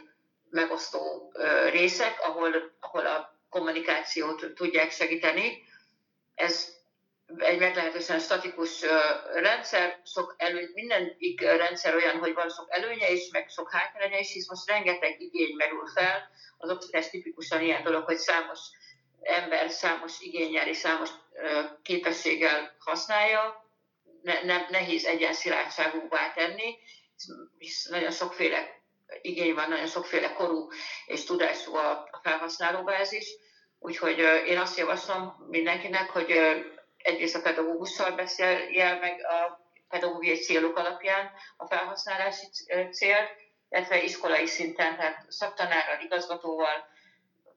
megosztó 0.50 1.34
részek, 1.72 2.20
ahol, 2.22 2.76
ahol 2.80 3.06
a 3.06 3.40
kommunikációt 3.50 4.54
tudják 4.56 4.92
segíteni. 4.92 5.64
Ez 6.36 6.76
egy 7.38 7.60
meglehetősen 7.60 8.20
statikus 8.20 8.82
rendszer, 9.34 10.02
sok 10.06 10.36
előny, 10.38 10.70
mindegyik 10.74 11.42
rendszer 11.42 11.96
olyan, 11.96 12.20
hogy 12.20 12.34
van 12.34 12.50
sok 12.50 12.66
előnye 12.70 13.12
is, 13.12 13.30
meg 13.32 13.50
sok 13.50 13.72
hátránya 13.72 14.20
is, 14.20 14.32
hisz 14.32 14.50
most 14.50 14.68
rengeteg 14.68 15.22
igény 15.22 15.56
merül 15.56 15.88
fel. 15.88 16.30
Az 16.58 16.70
oktatás 16.70 17.10
tipikusan 17.10 17.62
ilyen 17.62 17.84
dolog, 17.84 18.04
hogy 18.04 18.18
számos 18.18 18.60
ember 19.28 19.70
számos 19.70 20.20
igényel 20.20 20.68
és 20.68 20.78
számos 20.78 21.10
képességgel 21.84 22.76
használja, 22.80 23.66
ne, 24.22 24.44
ne, 24.44 24.66
nehéz 24.70 25.06
egyenszilátságúvá 25.06 26.34
tenni, 26.34 26.78
hisz 27.58 27.86
nagyon 27.86 28.12
sokféle 28.12 28.76
igény 29.22 29.54
van, 29.54 29.70
nagyon 29.70 29.88
sokféle 29.88 30.34
korú 30.34 30.68
és 31.06 31.24
tudású 31.24 31.76
a, 31.76 32.10
felhasználóbázis, 32.24 33.28
úgyhogy 33.80 34.20
én 34.48 34.58
azt 34.58 34.78
javaslom 34.78 35.46
mindenkinek, 35.50 36.10
hogy 36.10 36.32
egyrészt 36.98 37.36
a 37.36 37.42
pedagógussal 37.42 38.12
beszélje 38.12 39.00
meg 39.00 39.26
a 39.26 39.66
pedagógiai 39.90 40.38
célok 40.38 40.78
alapján 40.78 41.32
a 41.58 41.68
felhasználási 41.68 42.46
célt, 42.92 43.30
illetve 43.70 44.04
iskolai 44.04 44.46
szinten, 44.46 44.96
tehát 44.98 45.26
szaktanárral, 45.28 46.02
igazgatóval, 46.02 46.88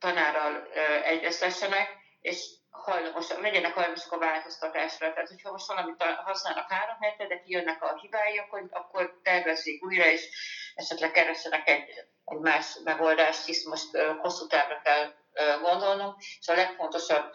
tanárral 0.01 0.69
egyeztessenek, 1.05 1.89
és 2.21 2.45
hajlamosak, 2.71 3.41
legyenek 3.41 3.75
hajlamosak 3.75 4.13
a 4.13 4.19
változtatásra. 4.19 5.13
Tehát, 5.13 5.29
hogyha 5.29 5.51
most 5.51 5.67
valamit 5.67 6.03
használnak 6.03 6.71
három 6.71 6.97
hete, 7.01 7.27
de 7.27 7.43
kijönnek 7.43 7.83
a 7.83 7.99
hibái, 8.01 8.39
akkor, 8.39 8.69
akkor 8.71 9.21
tervezzék 9.23 9.85
újra, 9.85 10.07
és 10.07 10.29
esetleg 10.75 11.11
keressenek 11.11 11.69
egy, 11.69 11.85
egy 12.25 12.39
más 12.39 12.77
megoldást, 12.85 13.45
hisz 13.45 13.67
most 13.67 13.97
hosszú 14.19 14.47
távra 14.47 14.81
kell 14.83 15.13
gondolnunk, 15.63 16.21
és 16.41 16.49
a 16.49 16.55
legfontosabb 16.55 17.33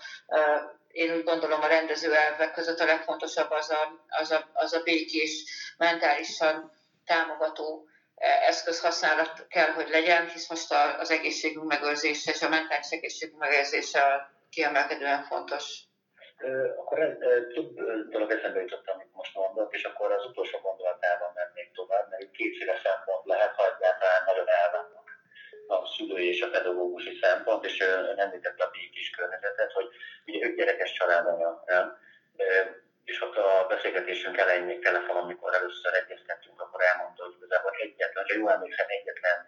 én 0.95 1.15
úgy 1.15 1.23
gondolom 1.23 1.61
a 1.61 1.67
rendező 1.67 2.13
elvek 2.13 2.51
között 2.51 2.79
a 2.79 2.85
legfontosabb 2.85 3.51
az 3.51 3.69
a, 3.69 4.05
az 4.07 4.31
a, 4.31 4.49
az 4.53 4.73
a 4.73 4.81
békés, 4.83 5.43
mentálisan 5.77 6.71
támogató 7.05 7.87
eszközhasználat 8.21 9.47
kell, 9.47 9.71
hogy 9.71 9.89
legyen, 9.89 10.29
hisz 10.29 10.49
most 10.49 10.73
az 10.99 11.11
egészségünk 11.11 11.67
megőrzése 11.67 12.31
és 12.31 12.41
a 12.41 12.49
mentális 12.49 12.89
egészségünk 12.89 13.39
megőrzése 13.39 13.99
a 13.99 14.29
kiemelkedően 14.49 15.23
fontos. 15.23 15.63
Akkor 16.77 16.99
ez, 16.99 17.17
több 17.53 17.73
dolog 18.09 18.31
eszembe 18.31 18.59
jutott, 18.59 18.87
amit 18.87 19.13
most 19.13 19.35
mondott, 19.35 19.73
és 19.73 19.83
akkor 19.83 20.11
az 20.11 20.25
utolsó 20.25 20.57
gondolatában 20.57 21.31
mennék 21.35 21.71
tovább, 21.73 22.09
mert 22.09 22.21
itt 22.21 22.31
kétféle 22.31 22.79
szempont 22.83 23.25
lehet, 23.25 23.55
ha 23.55 23.75
egyáltalán 23.75 24.23
nagyon 24.25 24.47
elválnak 24.47 25.05
a 25.67 25.85
szülői 25.85 26.27
és 26.27 26.41
a 26.41 26.49
pedagógusi 26.49 27.19
szempont, 27.21 27.65
és 27.65 27.81
ön 27.81 28.19
említette 28.19 28.63
a 28.63 28.69
békés 28.69 29.09
környezetet, 29.09 29.71
hogy 29.71 29.87
ugye 30.25 30.45
öt 30.45 30.55
gyerekes 30.55 30.93
családanya, 30.93 31.63
és 33.05 33.21
ott 33.21 33.35
a 33.35 33.65
beszélgetésünk 33.69 34.37
elején 34.37 34.63
még 34.63 34.83
telefonon, 34.83 35.23
amikor 35.23 35.53
először 35.53 35.93
egyeztettünk, 35.93 36.61
akkor 36.61 36.81
elmondta, 36.81 37.23
hogy 37.23 37.35
igazából 37.37 37.71
egyetlen, 37.71 38.25
ha 38.27 38.35
jól 38.37 38.51
emlékszem, 38.51 38.85
egyetlen 38.89 39.39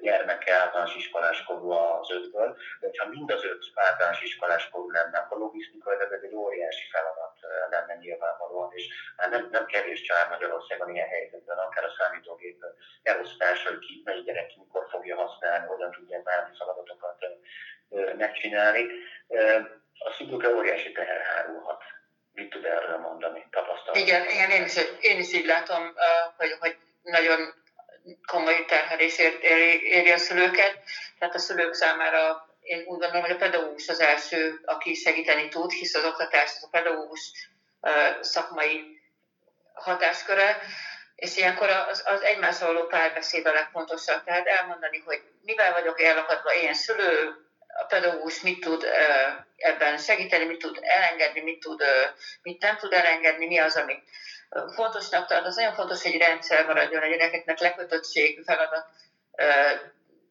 gyermeke 0.00 0.54
általános 0.54 0.94
iskoláskorú 0.94 1.70
az 1.70 2.10
ötből, 2.10 2.56
de 2.80 2.88
ha 2.98 3.08
mind 3.08 3.30
az 3.30 3.44
öt 3.44 3.64
általános 3.74 4.22
iskoláskorú 4.22 4.90
lenne, 4.90 5.18
akkor 5.18 5.38
logisztikailag 5.38 6.12
ez 6.12 6.22
egy 6.22 6.34
óriási 6.34 6.88
feladat 6.90 7.36
lenne 7.70 7.94
nyilvánvalóan, 7.94 8.70
és 8.74 8.88
már 9.16 9.30
nem, 9.30 9.48
nem 9.50 9.66
kevés 9.66 10.02
család 10.02 10.28
Magyarországon 10.28 10.94
ilyen 10.94 11.08
helyzetben, 11.08 11.58
akár 11.58 11.84
a 11.84 11.94
számítógép 11.98 12.64
elosztás, 13.02 13.66
hogy 13.66 13.78
ki, 13.78 14.02
melyik 14.04 14.24
gyerek 14.24 14.56
mikor 14.56 14.86
fogja 14.90 15.16
használni, 15.16 15.66
hogyan 15.66 15.90
tudja 15.90 16.22
bármi 16.22 16.56
feladatokat 16.58 17.24
megcsinálni. 18.16 18.86
A 19.98 20.10
szülőkre 20.10 20.54
óriási 20.54 20.92
teher 20.92 21.20
hárulhat. 21.20 21.82
Mit 22.40 22.50
tud 22.50 22.64
erről 22.64 22.98
mondani, 22.98 23.46
tapasztalat? 23.50 23.96
Igen, 23.96 24.28
igen 24.28 24.50
én, 24.50 24.64
is, 24.64 24.76
én 25.00 25.18
is 25.18 25.32
így 25.32 25.44
látom, 25.44 25.94
hogy, 26.36 26.56
hogy 26.60 26.76
nagyon 27.02 27.54
komoly 28.26 28.64
terhelés 28.64 29.18
éri 29.82 30.10
a 30.10 30.18
szülőket. 30.18 30.78
Tehát 31.18 31.34
a 31.34 31.38
szülők 31.38 31.74
számára 31.74 32.48
én 32.60 32.78
úgy 32.78 32.86
gondolom, 32.86 33.20
hogy 33.20 33.30
a 33.30 33.36
pedagógus 33.36 33.88
az 33.88 34.00
első, 34.00 34.60
aki 34.64 34.94
segíteni 34.94 35.48
tud, 35.48 35.70
hisz 35.70 35.94
az 35.94 36.04
oktatás 36.04 36.50
az 36.56 36.62
a 36.62 36.68
pedagógus 36.70 37.30
szakmai 38.20 39.00
hatásköre, 39.74 40.58
és 41.16 41.36
ilyenkor 41.36 41.68
az, 41.68 42.02
az 42.06 42.22
egymással 42.22 42.72
való 42.72 42.86
párbeszéd 42.86 43.46
a 43.46 43.52
legfontosabb. 43.52 44.24
Tehát 44.24 44.46
elmondani, 44.46 45.02
hogy 45.04 45.22
mivel 45.42 45.72
vagyok 45.72 46.00
elakadva 46.00 46.54
én 46.54 46.74
szülő, 46.74 47.34
a 47.78 47.84
pedagógus 47.84 48.40
mit 48.40 48.60
tud 48.60 48.86
ebben 49.56 49.98
segíteni, 49.98 50.44
mit 50.44 50.58
tud 50.58 50.78
elengedni, 50.82 51.40
mit, 51.40 51.60
tud, 51.60 51.82
mit 52.42 52.60
nem 52.60 52.76
tud 52.76 52.92
elengedni, 52.92 53.46
mi 53.46 53.58
az, 53.58 53.76
amit 53.76 54.02
fontosnak 54.74 55.26
tart. 55.26 55.46
Az 55.46 55.56
nagyon 55.56 55.74
fontos, 55.74 56.02
hogy 56.02 56.16
rendszer 56.16 56.66
maradjon 56.66 57.02
a 57.02 57.06
gyerekeknek, 57.06 57.58
lekötöttség, 57.58 58.42
feladat, 58.44 58.86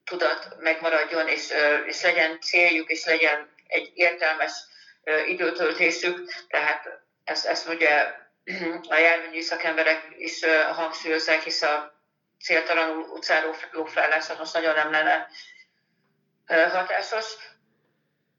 tudat 0.06 0.56
megmaradjon, 0.60 1.28
és, 1.28 1.54
és 1.86 2.02
legyen 2.02 2.40
céljuk, 2.42 2.90
és 2.90 3.06
legyen 3.06 3.50
egy 3.68 3.92
értelmes 3.94 4.52
időtöltésük. 5.28 6.34
Tehát 6.48 7.00
ezt, 7.24 7.46
ezt 7.46 7.68
ugye 7.68 8.14
a 8.90 8.96
járványi 8.96 9.42
szakemberek 9.42 10.08
is 10.18 10.46
hangsúlyozzák, 10.72 11.42
hisz 11.42 11.62
a 11.62 11.98
céltalanul 12.42 13.04
utcáról 13.04 13.56
lófrálása 13.72 14.36
most 14.38 14.54
nagyon 14.54 14.76
nem 14.76 14.92
lenne 14.92 15.28
hatásos. 16.50 17.36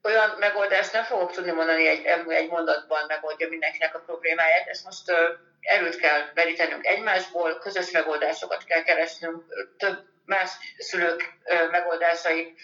Olyan 0.03 0.37
megoldást 0.39 0.93
nem 0.93 1.05
fogok 1.05 1.33
tudni 1.33 1.51
mondani, 1.51 1.87
egy, 1.87 2.05
egy 2.29 2.49
mondatban 2.49 3.05
megoldja 3.07 3.49
mindenkinek 3.49 3.95
a 3.95 4.03
problémáját. 4.07 4.69
Ezt 4.69 4.85
most 4.85 5.13
erőt 5.61 5.97
kell 5.97 6.21
verítenünk 6.35 6.87
egymásból, 6.87 7.59
közös 7.59 7.91
megoldásokat 7.91 8.65
kell 8.65 8.83
keresnünk, 8.83 9.45
több 9.79 9.99
más 10.25 10.51
szülők 10.79 11.33
megoldásait 11.71 12.61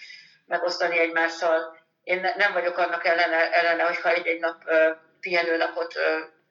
megosztani 0.46 0.98
egymással. 0.98 1.78
Én 2.02 2.32
nem 2.36 2.52
vagyok 2.52 2.78
annak 2.78 3.04
ellene, 3.04 3.52
ellene 3.52 3.82
hogyha 3.82 4.10
egy-egy 4.10 4.40
nap 4.40 4.62
pihenőnapot 5.20 5.94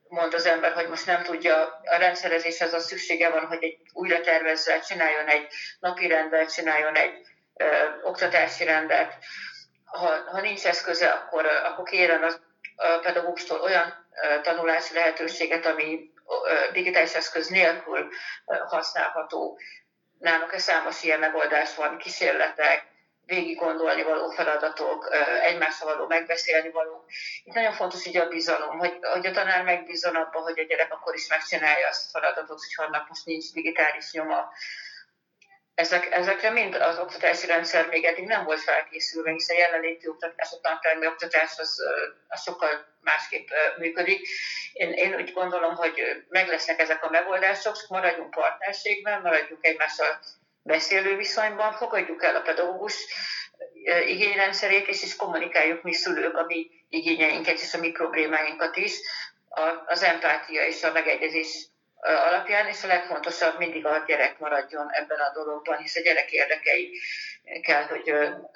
mond 0.07 0.33
az 0.33 0.45
ember, 0.45 0.73
hogy 0.73 0.87
most 0.87 1.05
nem 1.05 1.23
tudja, 1.23 1.81
a 1.83 1.97
rendszerezéshez 1.97 2.73
az 2.73 2.85
szüksége 2.85 3.29
van, 3.29 3.45
hogy 3.45 3.63
egy 3.63 3.77
újra 3.93 4.21
tervezze, 4.21 4.79
csináljon 4.79 5.27
egy 5.27 5.47
napi 5.79 6.07
rendet, 6.07 6.53
csináljon 6.53 6.95
egy 6.95 7.25
ö, 7.55 7.85
oktatási 8.03 8.63
rendet. 8.63 9.17
Ha, 9.85 10.31
ha 10.31 10.41
nincs 10.41 10.65
eszköze, 10.65 11.09
akkor, 11.09 11.45
akkor 11.45 11.83
kérem 11.85 12.23
a, 12.23 12.31
a 12.75 12.99
pedagógustól 12.99 13.61
olyan 13.61 14.07
ö, 14.23 14.41
tanulási 14.41 14.93
lehetőséget, 14.93 15.65
ami 15.65 16.11
ö, 16.47 16.71
digitális 16.71 17.13
eszköz 17.13 17.47
nélkül 17.47 18.07
ö, 18.45 18.55
használható. 18.67 19.59
Nálunk 20.19 20.53
ez 20.53 20.61
számos 20.61 21.03
ilyen 21.03 21.19
megoldás 21.19 21.75
van, 21.75 21.97
kísérletek, 21.97 22.93
végig 23.25 23.57
gondolni 23.57 24.03
való 24.03 24.29
feladatok, 24.29 25.09
egymással 25.41 25.95
való 25.95 26.07
megbeszélni 26.07 26.71
való. 26.71 27.05
Itt 27.43 27.53
nagyon 27.53 27.73
fontos 27.73 28.05
így 28.05 28.17
a 28.17 28.27
bizalom, 28.27 28.77
hogy, 28.77 28.99
hogy 29.01 29.25
a 29.25 29.31
tanár 29.31 29.63
megbízon 29.63 30.15
abban, 30.15 30.41
hogy 30.41 30.59
a 30.59 30.63
gyerek 30.63 30.93
akkor 30.93 31.15
is 31.15 31.27
megcsinálja 31.27 31.87
azt 31.87 32.15
a 32.15 32.19
feladatot, 32.19 32.59
hogy 32.59 32.85
annak 32.85 33.07
most 33.07 33.25
nincs 33.25 33.51
digitális 33.51 34.11
nyoma. 34.11 34.51
Ezek, 35.75 36.11
ezekre 36.11 36.49
mind 36.49 36.75
az 36.75 36.99
oktatási 36.99 37.47
rendszer 37.47 37.87
még 37.87 38.05
eddig 38.05 38.25
nem 38.25 38.43
volt 38.43 38.59
felkészülve, 38.59 39.31
hiszen 39.31 39.55
a 39.55 39.59
jelenléti 39.59 40.07
oktatás, 40.07 40.51
a 40.51 40.59
tantermi 40.61 41.07
oktatás 41.07 41.57
az, 41.57 41.81
az 42.27 42.41
sokkal 42.41 42.85
másképp 43.01 43.47
működik. 43.77 44.27
Én, 44.73 44.91
én 44.91 45.15
úgy 45.15 45.33
gondolom, 45.33 45.75
hogy 45.75 46.23
meg 46.29 46.47
lesznek 46.47 46.79
ezek 46.79 47.03
a 47.03 47.09
megoldások, 47.09 47.75
maradjunk 47.87 48.29
partnerségben, 48.29 49.21
maradjunk 49.21 49.65
egymással 49.65 50.19
beszélő 50.63 51.15
viszonyban, 51.15 51.73
fogadjuk 51.73 52.23
el 52.23 52.35
a 52.35 52.41
pedagógus 52.41 53.05
igényrendszerét, 54.05 54.87
és 54.87 55.03
is 55.03 55.15
kommunikáljuk 55.15 55.81
mi 55.81 55.93
szülők 55.93 56.37
a 56.37 56.45
mi 56.45 56.69
igényeinket 56.89 57.59
és 57.59 57.73
a 57.73 57.77
mi 57.77 57.91
problémáinkat 57.91 58.77
is. 58.77 58.93
Az 59.85 60.03
empátia 60.03 60.65
és 60.65 60.83
a 60.83 60.91
megegyezés 60.91 61.67
alapján, 62.05 62.67
és 62.67 62.83
a 62.83 62.87
legfontosabb 62.87 63.57
mindig 63.57 63.85
a 63.85 64.03
gyerek 64.07 64.39
maradjon 64.39 64.87
ebben 64.91 65.19
a 65.19 65.31
dologban, 65.33 65.77
hisz 65.77 65.95
a 65.95 66.01
gyerek 66.01 66.31
érdekei 66.31 66.99
kell, 67.61 67.83
hogy 67.83 68.13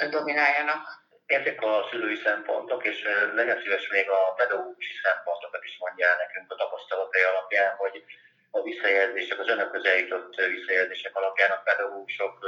domináljanak. 0.10 1.08
Ezek 1.26 1.62
a 1.62 1.88
szülői 1.90 2.16
szempontok, 2.16 2.86
és 2.86 3.08
legyen 3.34 3.60
szíves 3.62 3.88
még 3.88 4.10
a 4.10 4.34
pedagógusi 4.34 4.94
szempontokat 5.04 5.64
is 5.64 5.78
mondja 5.80 6.08
el 6.08 6.18
nekünk 6.18 6.52
a 6.52 6.56
tapasztalatai 6.56 7.22
alapján, 7.22 7.76
hogy 7.76 8.04
a 8.52 8.62
visszajelzések, 8.62 9.40
az 9.40 9.48
önök 9.48 9.72
közelított 9.72 10.36
visszajelzések 10.36 11.16
alapján 11.16 11.52
a 11.52 11.62
pedagógusok 11.64 12.46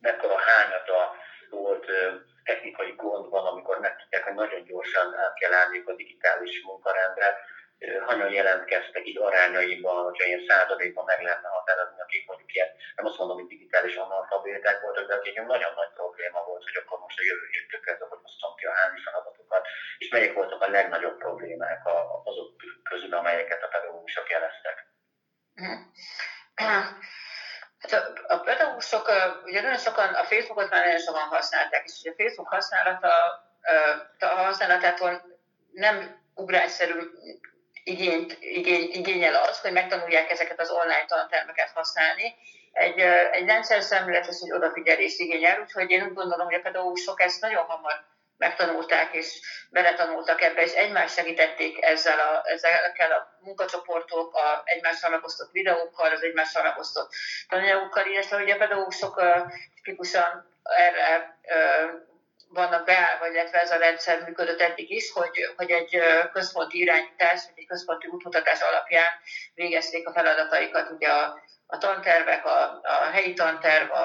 mekkora 0.00 0.38
hányata 0.38 1.14
volt 1.50 1.86
technikai 2.44 2.92
gond 2.96 3.30
van, 3.30 3.46
amikor 3.46 3.78
megtudják, 3.80 4.24
hogy 4.24 4.34
nagyon 4.34 4.64
gyorsan 4.64 5.14
át 5.14 5.34
kell 5.34 5.52
állni 5.52 5.82
a 5.86 5.92
digitális 5.92 6.62
munkarendre, 6.64 7.38
hanyan 8.06 8.32
jelentkeztek 8.32 9.06
így 9.06 9.18
arányaiban, 9.18 10.04
hogyha 10.04 10.24
ilyen 10.24 10.44
századékban 10.48 11.04
meg 11.04 11.22
lehetne 11.22 11.48
határozni, 11.48 12.00
akik 12.00 12.26
mondjuk 12.26 12.54
ilyen, 12.54 12.68
nem 12.96 13.06
azt 13.06 13.18
mondom, 13.18 13.36
hogy 13.38 13.46
digitális 13.46 13.96
analfabéták 13.96 14.80
voltak, 14.80 15.06
de 15.06 15.14
akik 15.14 15.34
nagyon 15.46 15.72
nagy 15.74 15.92
probléma 15.94 16.44
volt, 16.44 16.62
hogy 16.62 16.76
akkor 16.82 16.98
most 16.98 17.18
a 17.18 17.22
jövő 17.24 17.46
héttől 17.50 17.80
kezdve, 17.80 18.06
hogy 18.08 18.18
osztom 18.22 18.54
ki 18.56 18.64
a 18.66 18.74
házi 18.74 19.00
feladatokat, 19.04 19.66
és 19.98 20.08
melyek 20.08 20.34
voltak 20.34 20.62
a 20.62 20.70
legnagyobb 20.70 21.18
problémák 21.18 21.80
azok 22.24 22.48
közül, 22.90 23.14
amelyeket 23.14 23.62
a 23.62 23.68
pedagógusok 23.68 24.30
jeleztek. 24.30 24.86
Hát 27.78 27.92
a, 27.92 28.34
a 28.34 28.38
pedagógusok, 28.38 29.10
ugye 29.44 29.60
nagyon 29.60 29.78
sokan, 29.78 30.14
a 30.14 30.24
Facebookot 30.24 30.70
már 30.70 30.84
nagyon 30.84 31.00
sokan 31.00 31.28
használták, 31.28 31.84
és 31.84 32.00
ugye 32.00 32.10
a 32.10 32.14
Facebook 32.16 32.48
használata, 32.48 33.12
a 34.18 34.26
használatától 34.26 35.22
nem 35.72 36.26
ugrásszerű 36.34 36.94
igényt, 37.88 38.36
igény, 38.40 38.90
igényel 38.92 39.34
az, 39.34 39.60
hogy 39.60 39.72
megtanulják 39.72 40.30
ezeket 40.30 40.60
az 40.60 40.70
online 40.70 41.04
tantermeket 41.06 41.70
használni. 41.74 42.34
Egy, 42.72 42.98
egy 43.30 43.46
rendszer 43.46 43.82
szemléletes, 43.82 44.36
hogy 44.40 44.52
odafigyelést 44.52 45.20
igényel, 45.20 45.60
úgyhogy 45.60 45.90
én 45.90 46.02
úgy 46.02 46.14
gondolom, 46.14 46.46
hogy 46.46 46.54
a 46.54 46.60
pedagógusok 46.60 47.20
ezt 47.20 47.40
nagyon 47.40 47.64
hamar 47.64 48.04
megtanulták 48.36 49.14
és 49.14 49.40
beletanultak 49.70 50.42
ebbe, 50.42 50.62
és 50.62 50.72
egymást 50.72 51.14
segítették 51.14 51.84
ezzel 51.84 52.18
a, 52.18 52.42
ezekkel 52.44 53.12
a 53.12 53.38
munkacsoportok, 53.40 54.34
a 54.34 54.62
egymással 54.64 55.10
megosztott 55.10 55.52
videókkal, 55.52 56.12
az 56.12 56.22
egymással 56.22 56.62
megosztott 56.62 57.12
tananyagokkal, 57.48 58.06
illetve 58.06 58.36
hogy 58.36 58.50
a 58.50 58.56
pedagógusok 58.56 59.22
tipikusan 59.74 60.56
erre 60.62 61.38
vannak 62.48 62.84
beállva, 62.84 63.28
illetve 63.28 63.60
ez 63.60 63.70
a 63.70 63.76
rendszer 63.76 64.22
működött 64.22 64.60
eddig 64.60 64.90
is, 64.90 65.12
hogy, 65.12 65.52
hogy 65.56 65.70
egy 65.70 66.00
központi 66.32 66.78
irányítás, 66.78 67.40
vagy 67.44 67.54
egy 67.56 67.66
központi 67.66 68.06
útmutatás 68.06 68.60
alapján 68.60 69.10
végezték 69.54 70.08
a 70.08 70.12
feladataikat, 70.12 70.90
ugye 70.90 71.08
a, 71.08 71.42
a 71.66 71.78
tantervek, 71.78 72.44
a, 72.44 72.80
a 72.82 73.10
helyi 73.12 73.34
tanterv, 73.34 73.90
a, 73.90 74.04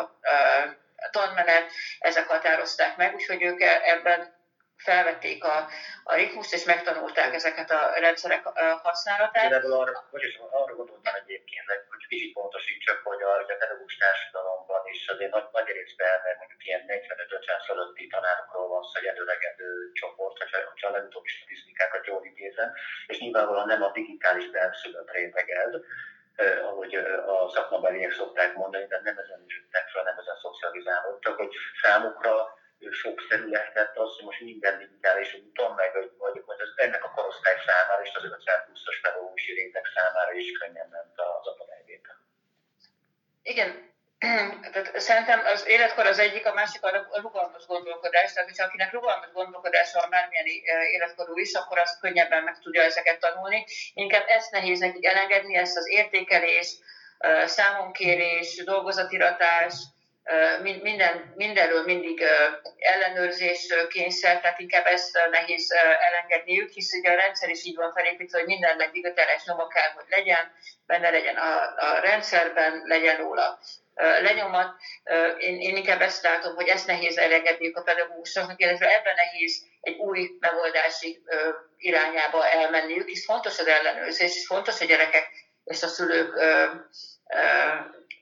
a 0.96 1.10
tanmenet, 1.12 1.72
ezek 2.00 2.28
határozták 2.28 2.98
meg, 2.98 3.14
úgyhogy 3.14 3.44
ők 3.44 3.62
e, 3.62 3.82
ebben 3.84 4.42
felvették 4.78 5.44
a, 5.44 5.68
a 6.04 6.16
ritmust, 6.16 6.54
és 6.54 6.64
megtanulták 6.64 7.34
ezeket 7.34 7.72
a 7.72 7.94
rendszerek 8.00 8.44
használatát. 8.84 9.52
Ebből 9.52 9.74
arra, 9.74 10.08
vagyis 10.12 10.40
arra 10.52 10.76
gondoltam 10.76 11.14
egyébként, 11.14 11.66
hogy 11.68 12.08
kicsit 12.14 12.34
pontosítsak, 12.34 13.00
hogy 13.04 13.22
a, 13.22 13.32
a 13.42 13.46
pedagógus 13.62 13.98
társadalomban 13.98 14.82
is 14.94 15.08
azért 15.08 15.32
nagy, 15.32 15.48
nagy 15.52 15.70
részben, 15.78 16.16
mert 16.24 16.38
mondjuk 16.40 16.66
ilyen 16.66 16.84
45-50 16.88 17.66
fölötti 17.66 18.08
tanárokról 18.08 18.68
van 18.68 18.84
szó, 18.84 19.00
egy 19.00 19.10
előregedő 19.14 19.70
csoport, 19.94 20.38
hogyha, 20.42 20.58
hogyha 20.72 20.88
a 20.88 20.96
legutóbbi 20.96 21.30
statisztikákat 21.30 22.06
jól 22.06 22.26
idézem, 22.32 22.70
és 23.08 23.18
nyilvánvalóan 23.20 23.68
nem 23.68 23.84
a 23.84 23.92
digitális 23.92 24.48
benszülött 24.50 25.12
réteg 25.12 25.50
ez, 25.50 25.74
eh, 26.36 26.68
ahogy 26.70 26.94
a 27.36 27.50
szakmabeliek 27.56 28.12
szokták 28.12 28.52
mondani, 28.56 28.86
de 28.86 29.00
nem 29.04 29.18
ezen 29.18 29.40
nőttek 29.48 29.86
fel, 29.94 30.04
nem 30.04 30.18
ezen 30.18 30.38
szocializálódtak, 30.42 31.36
hogy 31.38 31.54
számukra 31.82 32.34
sokszerű 32.92 33.48
lehetett 33.48 33.98
az, 33.98 34.16
hogy 34.16 34.26
most 34.26 34.42
minden 34.42 34.78
digitális 34.78 35.34
úton, 35.34 35.72
meg 35.76 35.94
vagy, 35.94 36.44
vagy, 36.46 36.62
az, 36.62 36.74
ennek 36.76 37.04
a 37.04 37.14
korosztály 37.16 37.58
számára 37.66 38.04
és 38.04 38.14
az 38.14 38.24
50 38.24 38.64
pluszos 38.66 39.00
pedagógusi 39.02 39.54
réteg 39.54 39.86
számára 39.96 40.32
is 40.32 40.58
könnyen 40.58 40.88
ment 40.92 41.20
az 41.20 41.48
akadályvétel. 41.48 42.18
Igen, 43.44 43.92
tehát 44.72 45.00
szerintem 45.00 45.40
az 45.46 45.68
életkor 45.68 46.06
az 46.06 46.20
egyik, 46.20 46.46
a 46.46 46.54
másik 46.54 46.84
a 46.84 47.20
rugalmas 47.22 47.66
gondolkodás. 47.66 48.34
Tehát, 48.34 48.50
hogyha 48.50 48.66
akinek 48.66 48.92
rugalmas 48.92 49.32
gondolkodása 49.32 50.00
van 50.00 50.10
bármilyen 50.10 50.46
életkorú 50.92 51.38
is, 51.38 51.54
akkor 51.54 51.78
azt 51.78 52.00
könnyebben 52.00 52.44
meg 52.44 52.60
tudja 52.60 52.82
ezeket 52.82 53.20
tanulni. 53.20 53.66
Inkább 53.94 54.24
ezt 54.28 54.52
nehéz 54.52 54.80
nekik 54.80 55.06
elengedni, 55.06 55.56
ezt 55.56 55.78
az 55.78 55.90
értékelés, 55.90 56.78
számonkérés, 57.46 58.64
dolgozatiratás, 58.64 59.74
minden, 60.82 61.34
mindenről 61.36 61.84
mindig 61.84 62.24
ellenőrzés 62.78 63.74
kényszer, 63.90 64.42
tehát 64.42 64.60
inkább 64.60 64.86
ezt 64.86 65.20
nehéz 65.32 65.72
elengedniük, 66.00 66.70
hisz 66.70 66.94
ugye 66.94 67.12
a 67.12 67.16
rendszer 67.16 67.50
is 67.50 67.64
így 67.64 67.76
van 67.76 67.92
felépítve, 67.92 68.38
hogy 68.38 68.48
mindennek 68.48 68.92
digitális 68.92 69.44
nyoma 69.46 69.68
kell, 69.68 69.92
hogy 69.96 70.06
legyen, 70.10 70.52
benne 70.86 71.10
legyen 71.10 71.36
a, 71.36 71.74
a 71.78 72.00
rendszerben, 72.00 72.82
legyen 72.86 73.18
róla 73.18 73.60
lenyomat. 74.22 74.76
Én, 75.38 75.60
én 75.60 75.76
inkább 75.76 76.02
ezt 76.02 76.24
látom, 76.24 76.56
hogy 76.56 76.68
ezt 76.68 76.88
nehéz 76.88 77.18
elengedniük 77.18 77.78
a 77.78 77.82
pedagógusoknak, 77.82 78.62
illetve 78.62 78.98
ebben 79.00 79.16
nehéz 79.16 79.66
egy 79.82 79.96
új 79.96 80.30
megoldási 80.40 81.24
irányába 81.78 82.48
elmenniük, 82.48 83.08
hisz 83.08 83.26
fontos 83.26 83.60
az 83.60 83.68
ellenőrzés, 83.68 84.36
és 84.36 84.46
fontos 84.46 84.82
a 84.82 84.86
gyerekek 84.86 85.30
és 85.64 85.84
a 85.84 85.88
szülők 85.88 86.36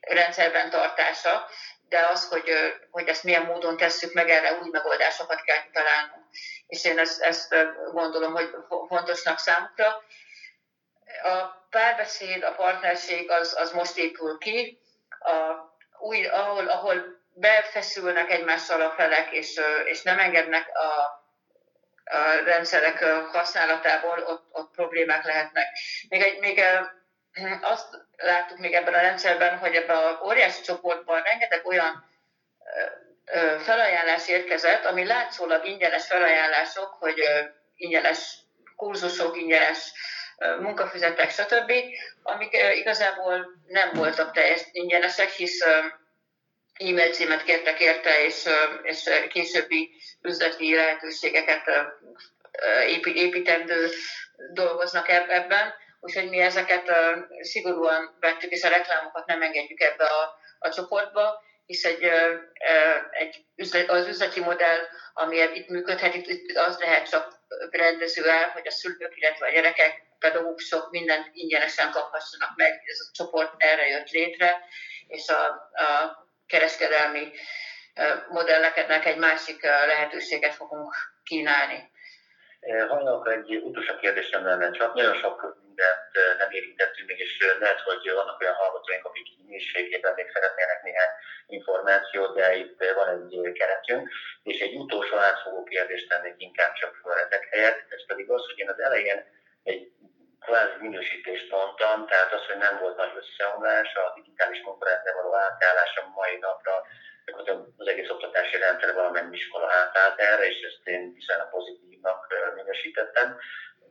rendszerben 0.00 0.70
tartása, 0.70 1.48
de 1.92 2.06
az, 2.12 2.28
hogy, 2.28 2.50
hogy 2.90 3.08
ezt 3.08 3.24
milyen 3.24 3.44
módon 3.44 3.76
tesszük 3.76 4.12
meg, 4.12 4.28
erre 4.30 4.58
új 4.62 4.68
megoldásokat 4.70 5.42
kell 5.42 5.62
találnunk. 5.72 6.24
És 6.66 6.84
én 6.84 6.98
ezt, 6.98 7.22
ezt 7.22 7.54
gondolom, 7.92 8.32
hogy 8.32 8.50
fontosnak 8.88 9.38
számukra. 9.38 9.86
A 11.22 11.66
párbeszéd, 11.70 12.42
a 12.42 12.54
partnerség 12.54 13.30
az, 13.30 13.56
az 13.58 13.72
most 13.72 13.96
épül 13.96 14.38
ki, 14.38 14.80
a, 15.08 15.30
új, 15.98 16.26
ahol, 16.26 16.68
ahol 16.68 17.20
befeszülnek 17.34 18.30
egymással 18.30 18.80
a 18.80 18.90
felek, 18.90 19.32
és, 19.32 19.60
és 19.84 20.02
nem 20.02 20.18
engednek 20.18 20.68
a, 20.72 21.22
a 22.16 22.44
rendszerek 22.44 23.04
használatából, 23.32 24.22
ott, 24.26 24.46
ott 24.52 24.74
problémák 24.74 25.24
lehetnek. 25.24 25.66
Még, 26.08 26.22
egy, 26.22 26.38
még 26.38 26.62
azt 27.60 27.88
láttuk 28.16 28.58
még 28.58 28.72
ebben 28.72 28.94
a 28.94 29.00
rendszerben, 29.00 29.58
hogy 29.58 29.74
ebben 29.74 29.96
a 29.96 30.20
óriási 30.24 30.62
csoportban 30.62 31.22
rengeteg 31.22 31.66
olyan 31.66 32.10
felajánlás 33.58 34.28
érkezett, 34.28 34.84
ami 34.84 35.04
látszólag 35.04 35.66
ingyenes 35.66 36.06
felajánlások, 36.06 36.96
hogy 36.98 37.22
ingyenes 37.76 38.36
kurzusok, 38.76 39.36
ingyenes 39.36 39.92
munkafizetek, 40.60 41.30
stb., 41.30 41.72
amik 42.22 42.56
igazából 42.74 43.46
nem 43.66 43.90
voltak 43.92 44.32
teljes 44.32 44.62
ingyenesek, 44.72 45.30
hisz 45.30 45.60
e-mail 46.78 47.12
címet 47.12 47.44
kértek 47.44 47.80
érte, 47.80 48.24
és, 48.24 48.48
és 48.82 49.10
későbbi 49.28 49.90
üzleti 50.22 50.74
lehetőségeket 50.74 51.70
építendő 53.04 53.88
dolgoznak 54.52 55.08
ebben 55.08 55.74
úgyhogy 56.02 56.28
mi 56.28 56.38
ezeket 56.38 56.92
szigorúan 57.40 58.16
vettük, 58.20 58.50
és 58.50 58.62
a 58.62 58.68
reklámokat 58.68 59.26
nem 59.26 59.42
engedjük 59.42 59.80
ebbe 59.80 60.04
a, 60.04 60.38
a 60.58 60.70
csoportba, 60.70 61.42
hisz 61.66 61.84
egy, 61.84 62.10
egy 63.10 63.44
üzlet, 63.56 63.90
az 63.90 64.06
üzleti 64.06 64.40
modell, 64.40 64.78
ami 65.12 65.36
itt 65.36 65.68
működhet, 65.68 66.14
itt 66.14 66.56
az 66.56 66.78
lehet 66.78 67.08
csak 67.08 67.40
rendező 67.70 68.28
el, 68.28 68.48
hogy 68.48 68.66
a 68.66 68.70
szülők, 68.70 69.16
illetve 69.16 69.46
a 69.46 69.50
gyerekek, 69.50 70.02
pedagógusok 70.18 70.90
mindent 70.90 71.30
ingyenesen 71.32 71.90
kaphassanak 71.90 72.56
meg. 72.56 72.82
Ez 72.84 72.98
a 73.00 73.10
csoport 73.12 73.54
erre 73.56 73.88
jött 73.88 74.10
létre, 74.10 74.60
és 75.06 75.28
a, 75.28 75.44
a 75.72 76.26
kereskedelmi 76.46 77.32
modelleknek 78.28 79.04
egy 79.04 79.16
másik 79.16 79.62
lehetőséget 79.62 80.54
fogunk 80.54 80.94
kínálni. 81.24 81.90
Hajnalka 82.88 83.32
egy 83.32 83.54
utolsó 83.56 83.96
kérdésem 83.96 84.44
lenne, 84.44 84.70
csak 84.70 84.94
nagyon 84.94 85.14
sok 85.14 85.56
mindent 85.66 86.38
nem 86.38 86.50
érintettünk 86.50 87.08
még, 87.08 87.18
és 87.18 87.56
lehet, 87.58 87.80
hogy 87.80 88.10
vannak 88.14 88.40
olyan 88.40 88.54
hallgatóink, 88.54 89.04
akik 89.04 89.26
mélységében 89.46 90.14
még 90.14 90.30
szeretnének 90.32 90.82
néhány 90.82 91.12
információt, 91.46 92.34
de 92.34 92.56
itt 92.56 92.84
van 92.94 93.08
egy 93.08 93.52
keretünk, 93.52 94.10
és 94.42 94.60
egy 94.60 94.74
utolsó 94.74 95.16
átfogó 95.16 95.62
kérdést 95.62 96.08
tennék 96.08 96.34
inkább 96.36 96.72
csak 96.72 97.00
fel 97.02 97.18
ezek 97.18 97.48
helyett, 97.50 97.84
ez 97.88 98.06
pedig 98.06 98.30
az, 98.30 98.46
hogy 98.46 98.58
én 98.58 98.68
az 98.68 98.80
elején 98.80 99.24
egy 99.62 99.92
kvázi 100.40 100.76
minősítést 100.80 101.50
mondtam, 101.50 102.06
tehát 102.06 102.32
az, 102.32 102.46
hogy 102.46 102.56
nem 102.56 102.78
volt 102.78 102.96
nagy 102.96 103.12
összeomlás, 103.22 103.94
a 103.94 104.12
digitális 104.14 104.60
konkurencia 104.60 105.12
való 105.14 105.34
átállás 105.34 105.96
a 105.96 106.08
mai 106.14 106.36
napra, 106.38 106.86
az 107.76 107.86
egész 107.86 108.08
oktatási 108.08 108.56
rendszer 108.58 108.94
valamennyi 108.94 109.36
iskola 109.36 109.72
átállt 109.72 110.20
erre, 110.20 110.46
és 110.46 110.60
ezt 110.60 110.88
én 110.88 111.12
viszonylag 111.14 111.50
pozitívnak 111.50 112.26
minősítettem 112.54 113.38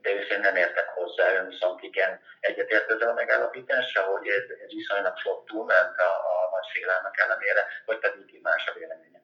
de 0.02 0.10
én 0.10 0.40
nem 0.40 0.56
értek 0.56 0.88
hozzá, 0.88 1.32
ön 1.32 1.48
viszont 1.48 1.82
igen 1.82 2.20
egyetért 2.40 2.90
ezzel 2.90 3.08
a 3.08 3.12
megállapítással, 3.12 4.04
hogy 4.04 4.28
ez, 4.28 4.42
ez 4.64 4.72
viszonylag 4.74 5.18
sok 5.18 5.46
túlment 5.46 5.98
a, 5.98 6.10
a 6.10 6.50
nagy 6.52 6.66
félelmek 6.72 7.18
ellenére, 7.18 7.66
vagy 7.84 7.98
pedig 7.98 8.40
más 8.42 8.66
a 8.66 8.72
véleménye. 8.78 9.20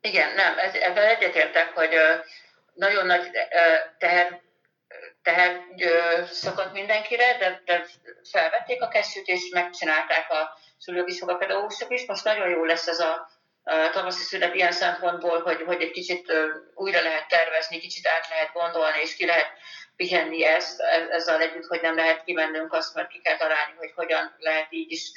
Igen, 0.00 0.34
nem, 0.34 0.58
ez, 0.58 0.74
ebben 0.74 1.08
egyetértek, 1.08 1.72
hogy 1.72 1.90
nagyon 2.74 3.06
nagy 3.06 3.30
teher, 3.98 4.40
teher 5.22 5.60
szakadt 6.24 6.72
mindenkire, 6.72 7.36
de, 7.38 7.62
de 7.64 7.84
felvették 8.30 8.82
a 8.82 8.88
kesztyűt, 8.88 9.26
és 9.26 9.50
megcsinálták 9.52 10.30
a 10.30 10.58
szülők 10.84 11.08
is, 11.08 11.20
a 11.20 11.36
pedagógusok 11.36 11.92
is. 11.92 12.06
Most 12.06 12.24
nagyon 12.24 12.48
jó 12.48 12.64
lesz 12.64 12.86
ez 12.86 12.98
a 12.98 13.28
tavaszi 13.92 14.22
szület 14.22 14.54
ilyen 14.54 14.72
szempontból, 14.72 15.42
hogy, 15.42 15.62
hogy 15.66 15.82
egy 15.82 15.90
kicsit 15.90 16.32
újra 16.74 17.02
lehet 17.02 17.28
tervezni, 17.28 17.78
kicsit 17.78 18.06
át 18.06 18.28
lehet 18.28 18.52
gondolni, 18.52 19.00
és 19.00 19.16
ki 19.16 19.26
lehet 19.26 19.48
pihenni 19.96 20.44
ezt, 20.44 20.80
ezzel 21.10 21.40
együtt, 21.40 21.66
hogy 21.66 21.80
nem 21.80 21.96
lehet 21.96 22.24
kimennünk 22.24 22.72
azt, 22.72 22.94
mert 22.94 23.08
ki 23.08 23.20
kell 23.20 23.36
találni, 23.36 23.74
hogy 23.76 23.92
hogyan 23.94 24.36
lehet 24.38 24.66
így 24.70 24.92
is 24.92 25.10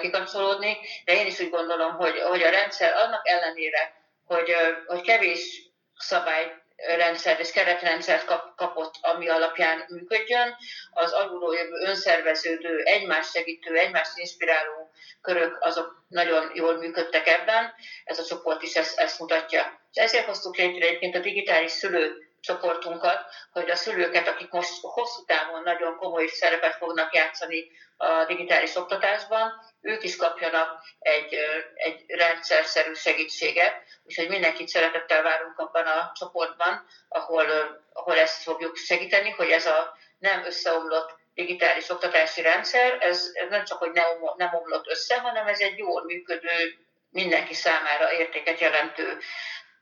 kikapcsolódni. 0.00 0.76
De 1.04 1.12
én 1.12 1.26
is 1.26 1.40
úgy 1.40 1.50
gondolom, 1.50 1.92
hogy, 1.92 2.20
hogy 2.20 2.42
a 2.42 2.50
rendszer 2.50 2.92
annak 2.94 3.28
ellenére, 3.28 3.94
hogy, 4.26 4.56
hogy 4.86 5.00
kevés 5.00 5.62
szabály 5.96 6.62
rendszert 6.76 7.40
és 7.40 7.50
keretrendszert 7.50 8.24
kap, 8.24 8.56
kapott, 8.56 8.94
ami 9.00 9.28
alapján 9.28 9.84
működjön. 9.88 10.56
Az 10.90 11.12
alulról 11.12 11.54
jövő 11.54 11.80
önszerveződő, 11.80 12.82
egymást 12.82 13.30
segítő, 13.30 13.74
egymást 13.74 14.18
inspiráló 14.18 14.83
körök 15.20 15.56
azok 15.60 16.04
nagyon 16.08 16.50
jól 16.54 16.76
működtek 16.76 17.26
ebben. 17.26 17.74
Ez 18.04 18.18
a 18.18 18.24
csoport 18.24 18.62
is 18.62 18.74
ezt, 18.74 18.98
ezt 18.98 19.18
mutatja. 19.18 19.80
És 19.92 20.02
ezért 20.02 20.26
hoztuk 20.26 20.56
létre 20.56 20.86
egyébként 20.86 21.14
a 21.14 21.18
digitális 21.18 21.70
szülő 21.70 22.28
csoportunkat, 22.40 23.24
hogy 23.52 23.70
a 23.70 23.74
szülőket, 23.74 24.28
akik 24.28 24.50
most 24.50 24.80
hosszú 24.80 25.24
távon 25.24 25.62
nagyon 25.62 25.96
komoly 25.96 26.26
szerepet 26.26 26.76
fognak 26.76 27.14
játszani 27.14 27.70
a 27.96 28.24
digitális 28.24 28.76
oktatásban, 28.76 29.52
ők 29.80 30.02
is 30.02 30.16
kapjanak 30.16 30.80
egy, 30.98 31.34
egy 31.74 32.04
rendszerszerű 32.06 32.92
segítséget, 32.92 33.74
úgyhogy 34.04 34.28
mindenkit 34.28 34.68
szeretettel 34.68 35.22
várunk 35.22 35.58
abban 35.58 35.86
a 35.86 36.12
csoportban, 36.14 36.86
ahol, 37.08 37.46
ahol 37.92 38.18
ezt 38.18 38.42
fogjuk 38.42 38.76
segíteni, 38.76 39.30
hogy 39.30 39.48
ez 39.48 39.66
a 39.66 39.96
nem 40.18 40.44
összeomlott 40.44 41.22
digitális 41.34 41.88
oktatási 41.88 42.42
rendszer, 42.42 42.96
ez, 43.00 43.30
ez 43.32 43.48
nem 43.48 43.64
csak, 43.64 43.78
hogy 43.78 43.90
nem, 43.92 44.04
nem 44.36 44.54
omlott 44.54 44.88
össze, 44.88 45.20
hanem 45.20 45.46
ez 45.46 45.60
egy 45.60 45.78
jól 45.78 46.04
működő, 46.04 46.78
mindenki 47.10 47.54
számára 47.54 48.12
értéket 48.12 48.60
jelentő 48.60 49.18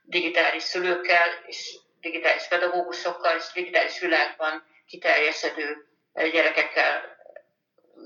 digitális 0.01 0.63
szülőkkel 0.63 1.29
és 1.45 1.77
digitális 2.01 2.47
pedagógusokkal 2.47 3.35
és 3.37 3.43
digitális 3.53 3.99
világban 3.99 4.63
kiterjesztedő 4.87 5.87
gyerekekkel 6.13 7.17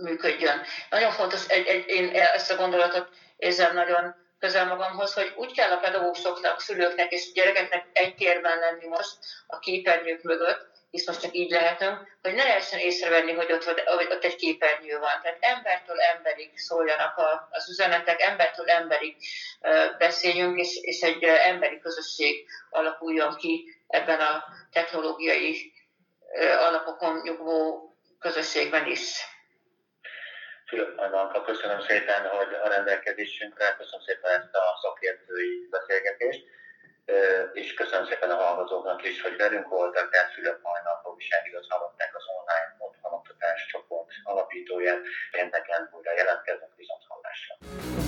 működjön. 0.01 0.65
Nagyon 0.89 1.11
fontos, 1.11 1.47
egy, 1.47 1.67
egy, 1.67 1.87
én 1.87 2.09
ezt 2.15 2.51
a 2.51 2.55
gondolatot 2.55 3.09
érzem 3.37 3.73
nagyon 3.73 4.15
közel 4.39 4.65
magamhoz, 4.65 5.13
hogy 5.13 5.33
úgy 5.35 5.53
kell 5.53 5.71
a 5.71 5.77
pedagógusoknak, 5.77 6.59
szülőknek 6.59 7.11
és 7.11 7.31
gyerekeknek 7.31 7.85
egy 7.93 8.15
térben 8.15 8.59
lenni 8.59 8.87
most 8.87 9.17
a 9.47 9.59
képernyők 9.59 10.21
mögött, 10.21 10.76
hisz 10.89 11.07
most 11.07 11.21
csak 11.21 11.33
így 11.33 11.51
lehetünk, 11.51 12.17
hogy 12.21 12.33
ne 12.33 12.43
lehessen 12.43 12.79
észrevenni, 12.79 13.33
hogy 13.33 13.51
ott, 13.51 13.63
hogy 13.63 14.07
ott 14.09 14.23
egy 14.23 14.35
képernyő 14.35 14.99
van. 14.99 15.21
Tehát 15.21 15.37
embertől 15.39 15.99
emberig 15.99 16.57
szóljanak 16.57 17.17
a, 17.17 17.47
az 17.51 17.69
üzenetek, 17.69 18.21
embertől 18.21 18.69
emberig 18.69 19.15
beszéljünk, 19.97 20.59
és, 20.59 20.77
és 20.81 21.01
egy 21.01 21.23
emberi 21.23 21.79
közösség 21.79 22.47
alakuljon 22.69 23.35
ki 23.35 23.81
ebben 23.87 24.19
a 24.19 24.43
technológiai 24.71 25.73
alapokon 26.59 27.21
nyugvó 27.23 27.91
közösségben 28.19 28.85
is. 28.85 29.35
Fülöp 30.67 31.45
köszönöm 31.45 31.81
szépen, 31.81 32.27
hogy 32.27 32.53
a 32.63 32.67
rendelkezésünkre, 32.67 33.75
köszönöm 33.77 34.05
szépen 34.05 34.31
ezt 34.31 34.55
a 34.55 34.79
szakértői 34.81 35.67
beszélgetést, 35.69 36.45
és 37.53 37.73
köszönöm 37.73 38.05
szépen 38.05 38.29
a 38.29 38.35
hallgatóknak 38.35 39.03
is, 39.03 39.21
hogy 39.21 39.35
velünk 39.37 39.67
voltak, 39.67 40.09
tehát 40.09 40.33
Fülöp 40.33 40.61
Majnak, 40.61 41.03
Robiság 41.03 41.47
igaz 41.47 41.65
hallották 41.69 42.15
az 42.15 42.23
online 42.37 42.75
otthonoktatás 42.77 43.65
csoport 43.71 44.09
alapítóját. 44.23 45.01
Pénteken 45.31 45.89
újra 45.95 46.13
jelentkezünk 46.13 46.75
viszont 46.75 47.03
hallásra. 47.07 48.06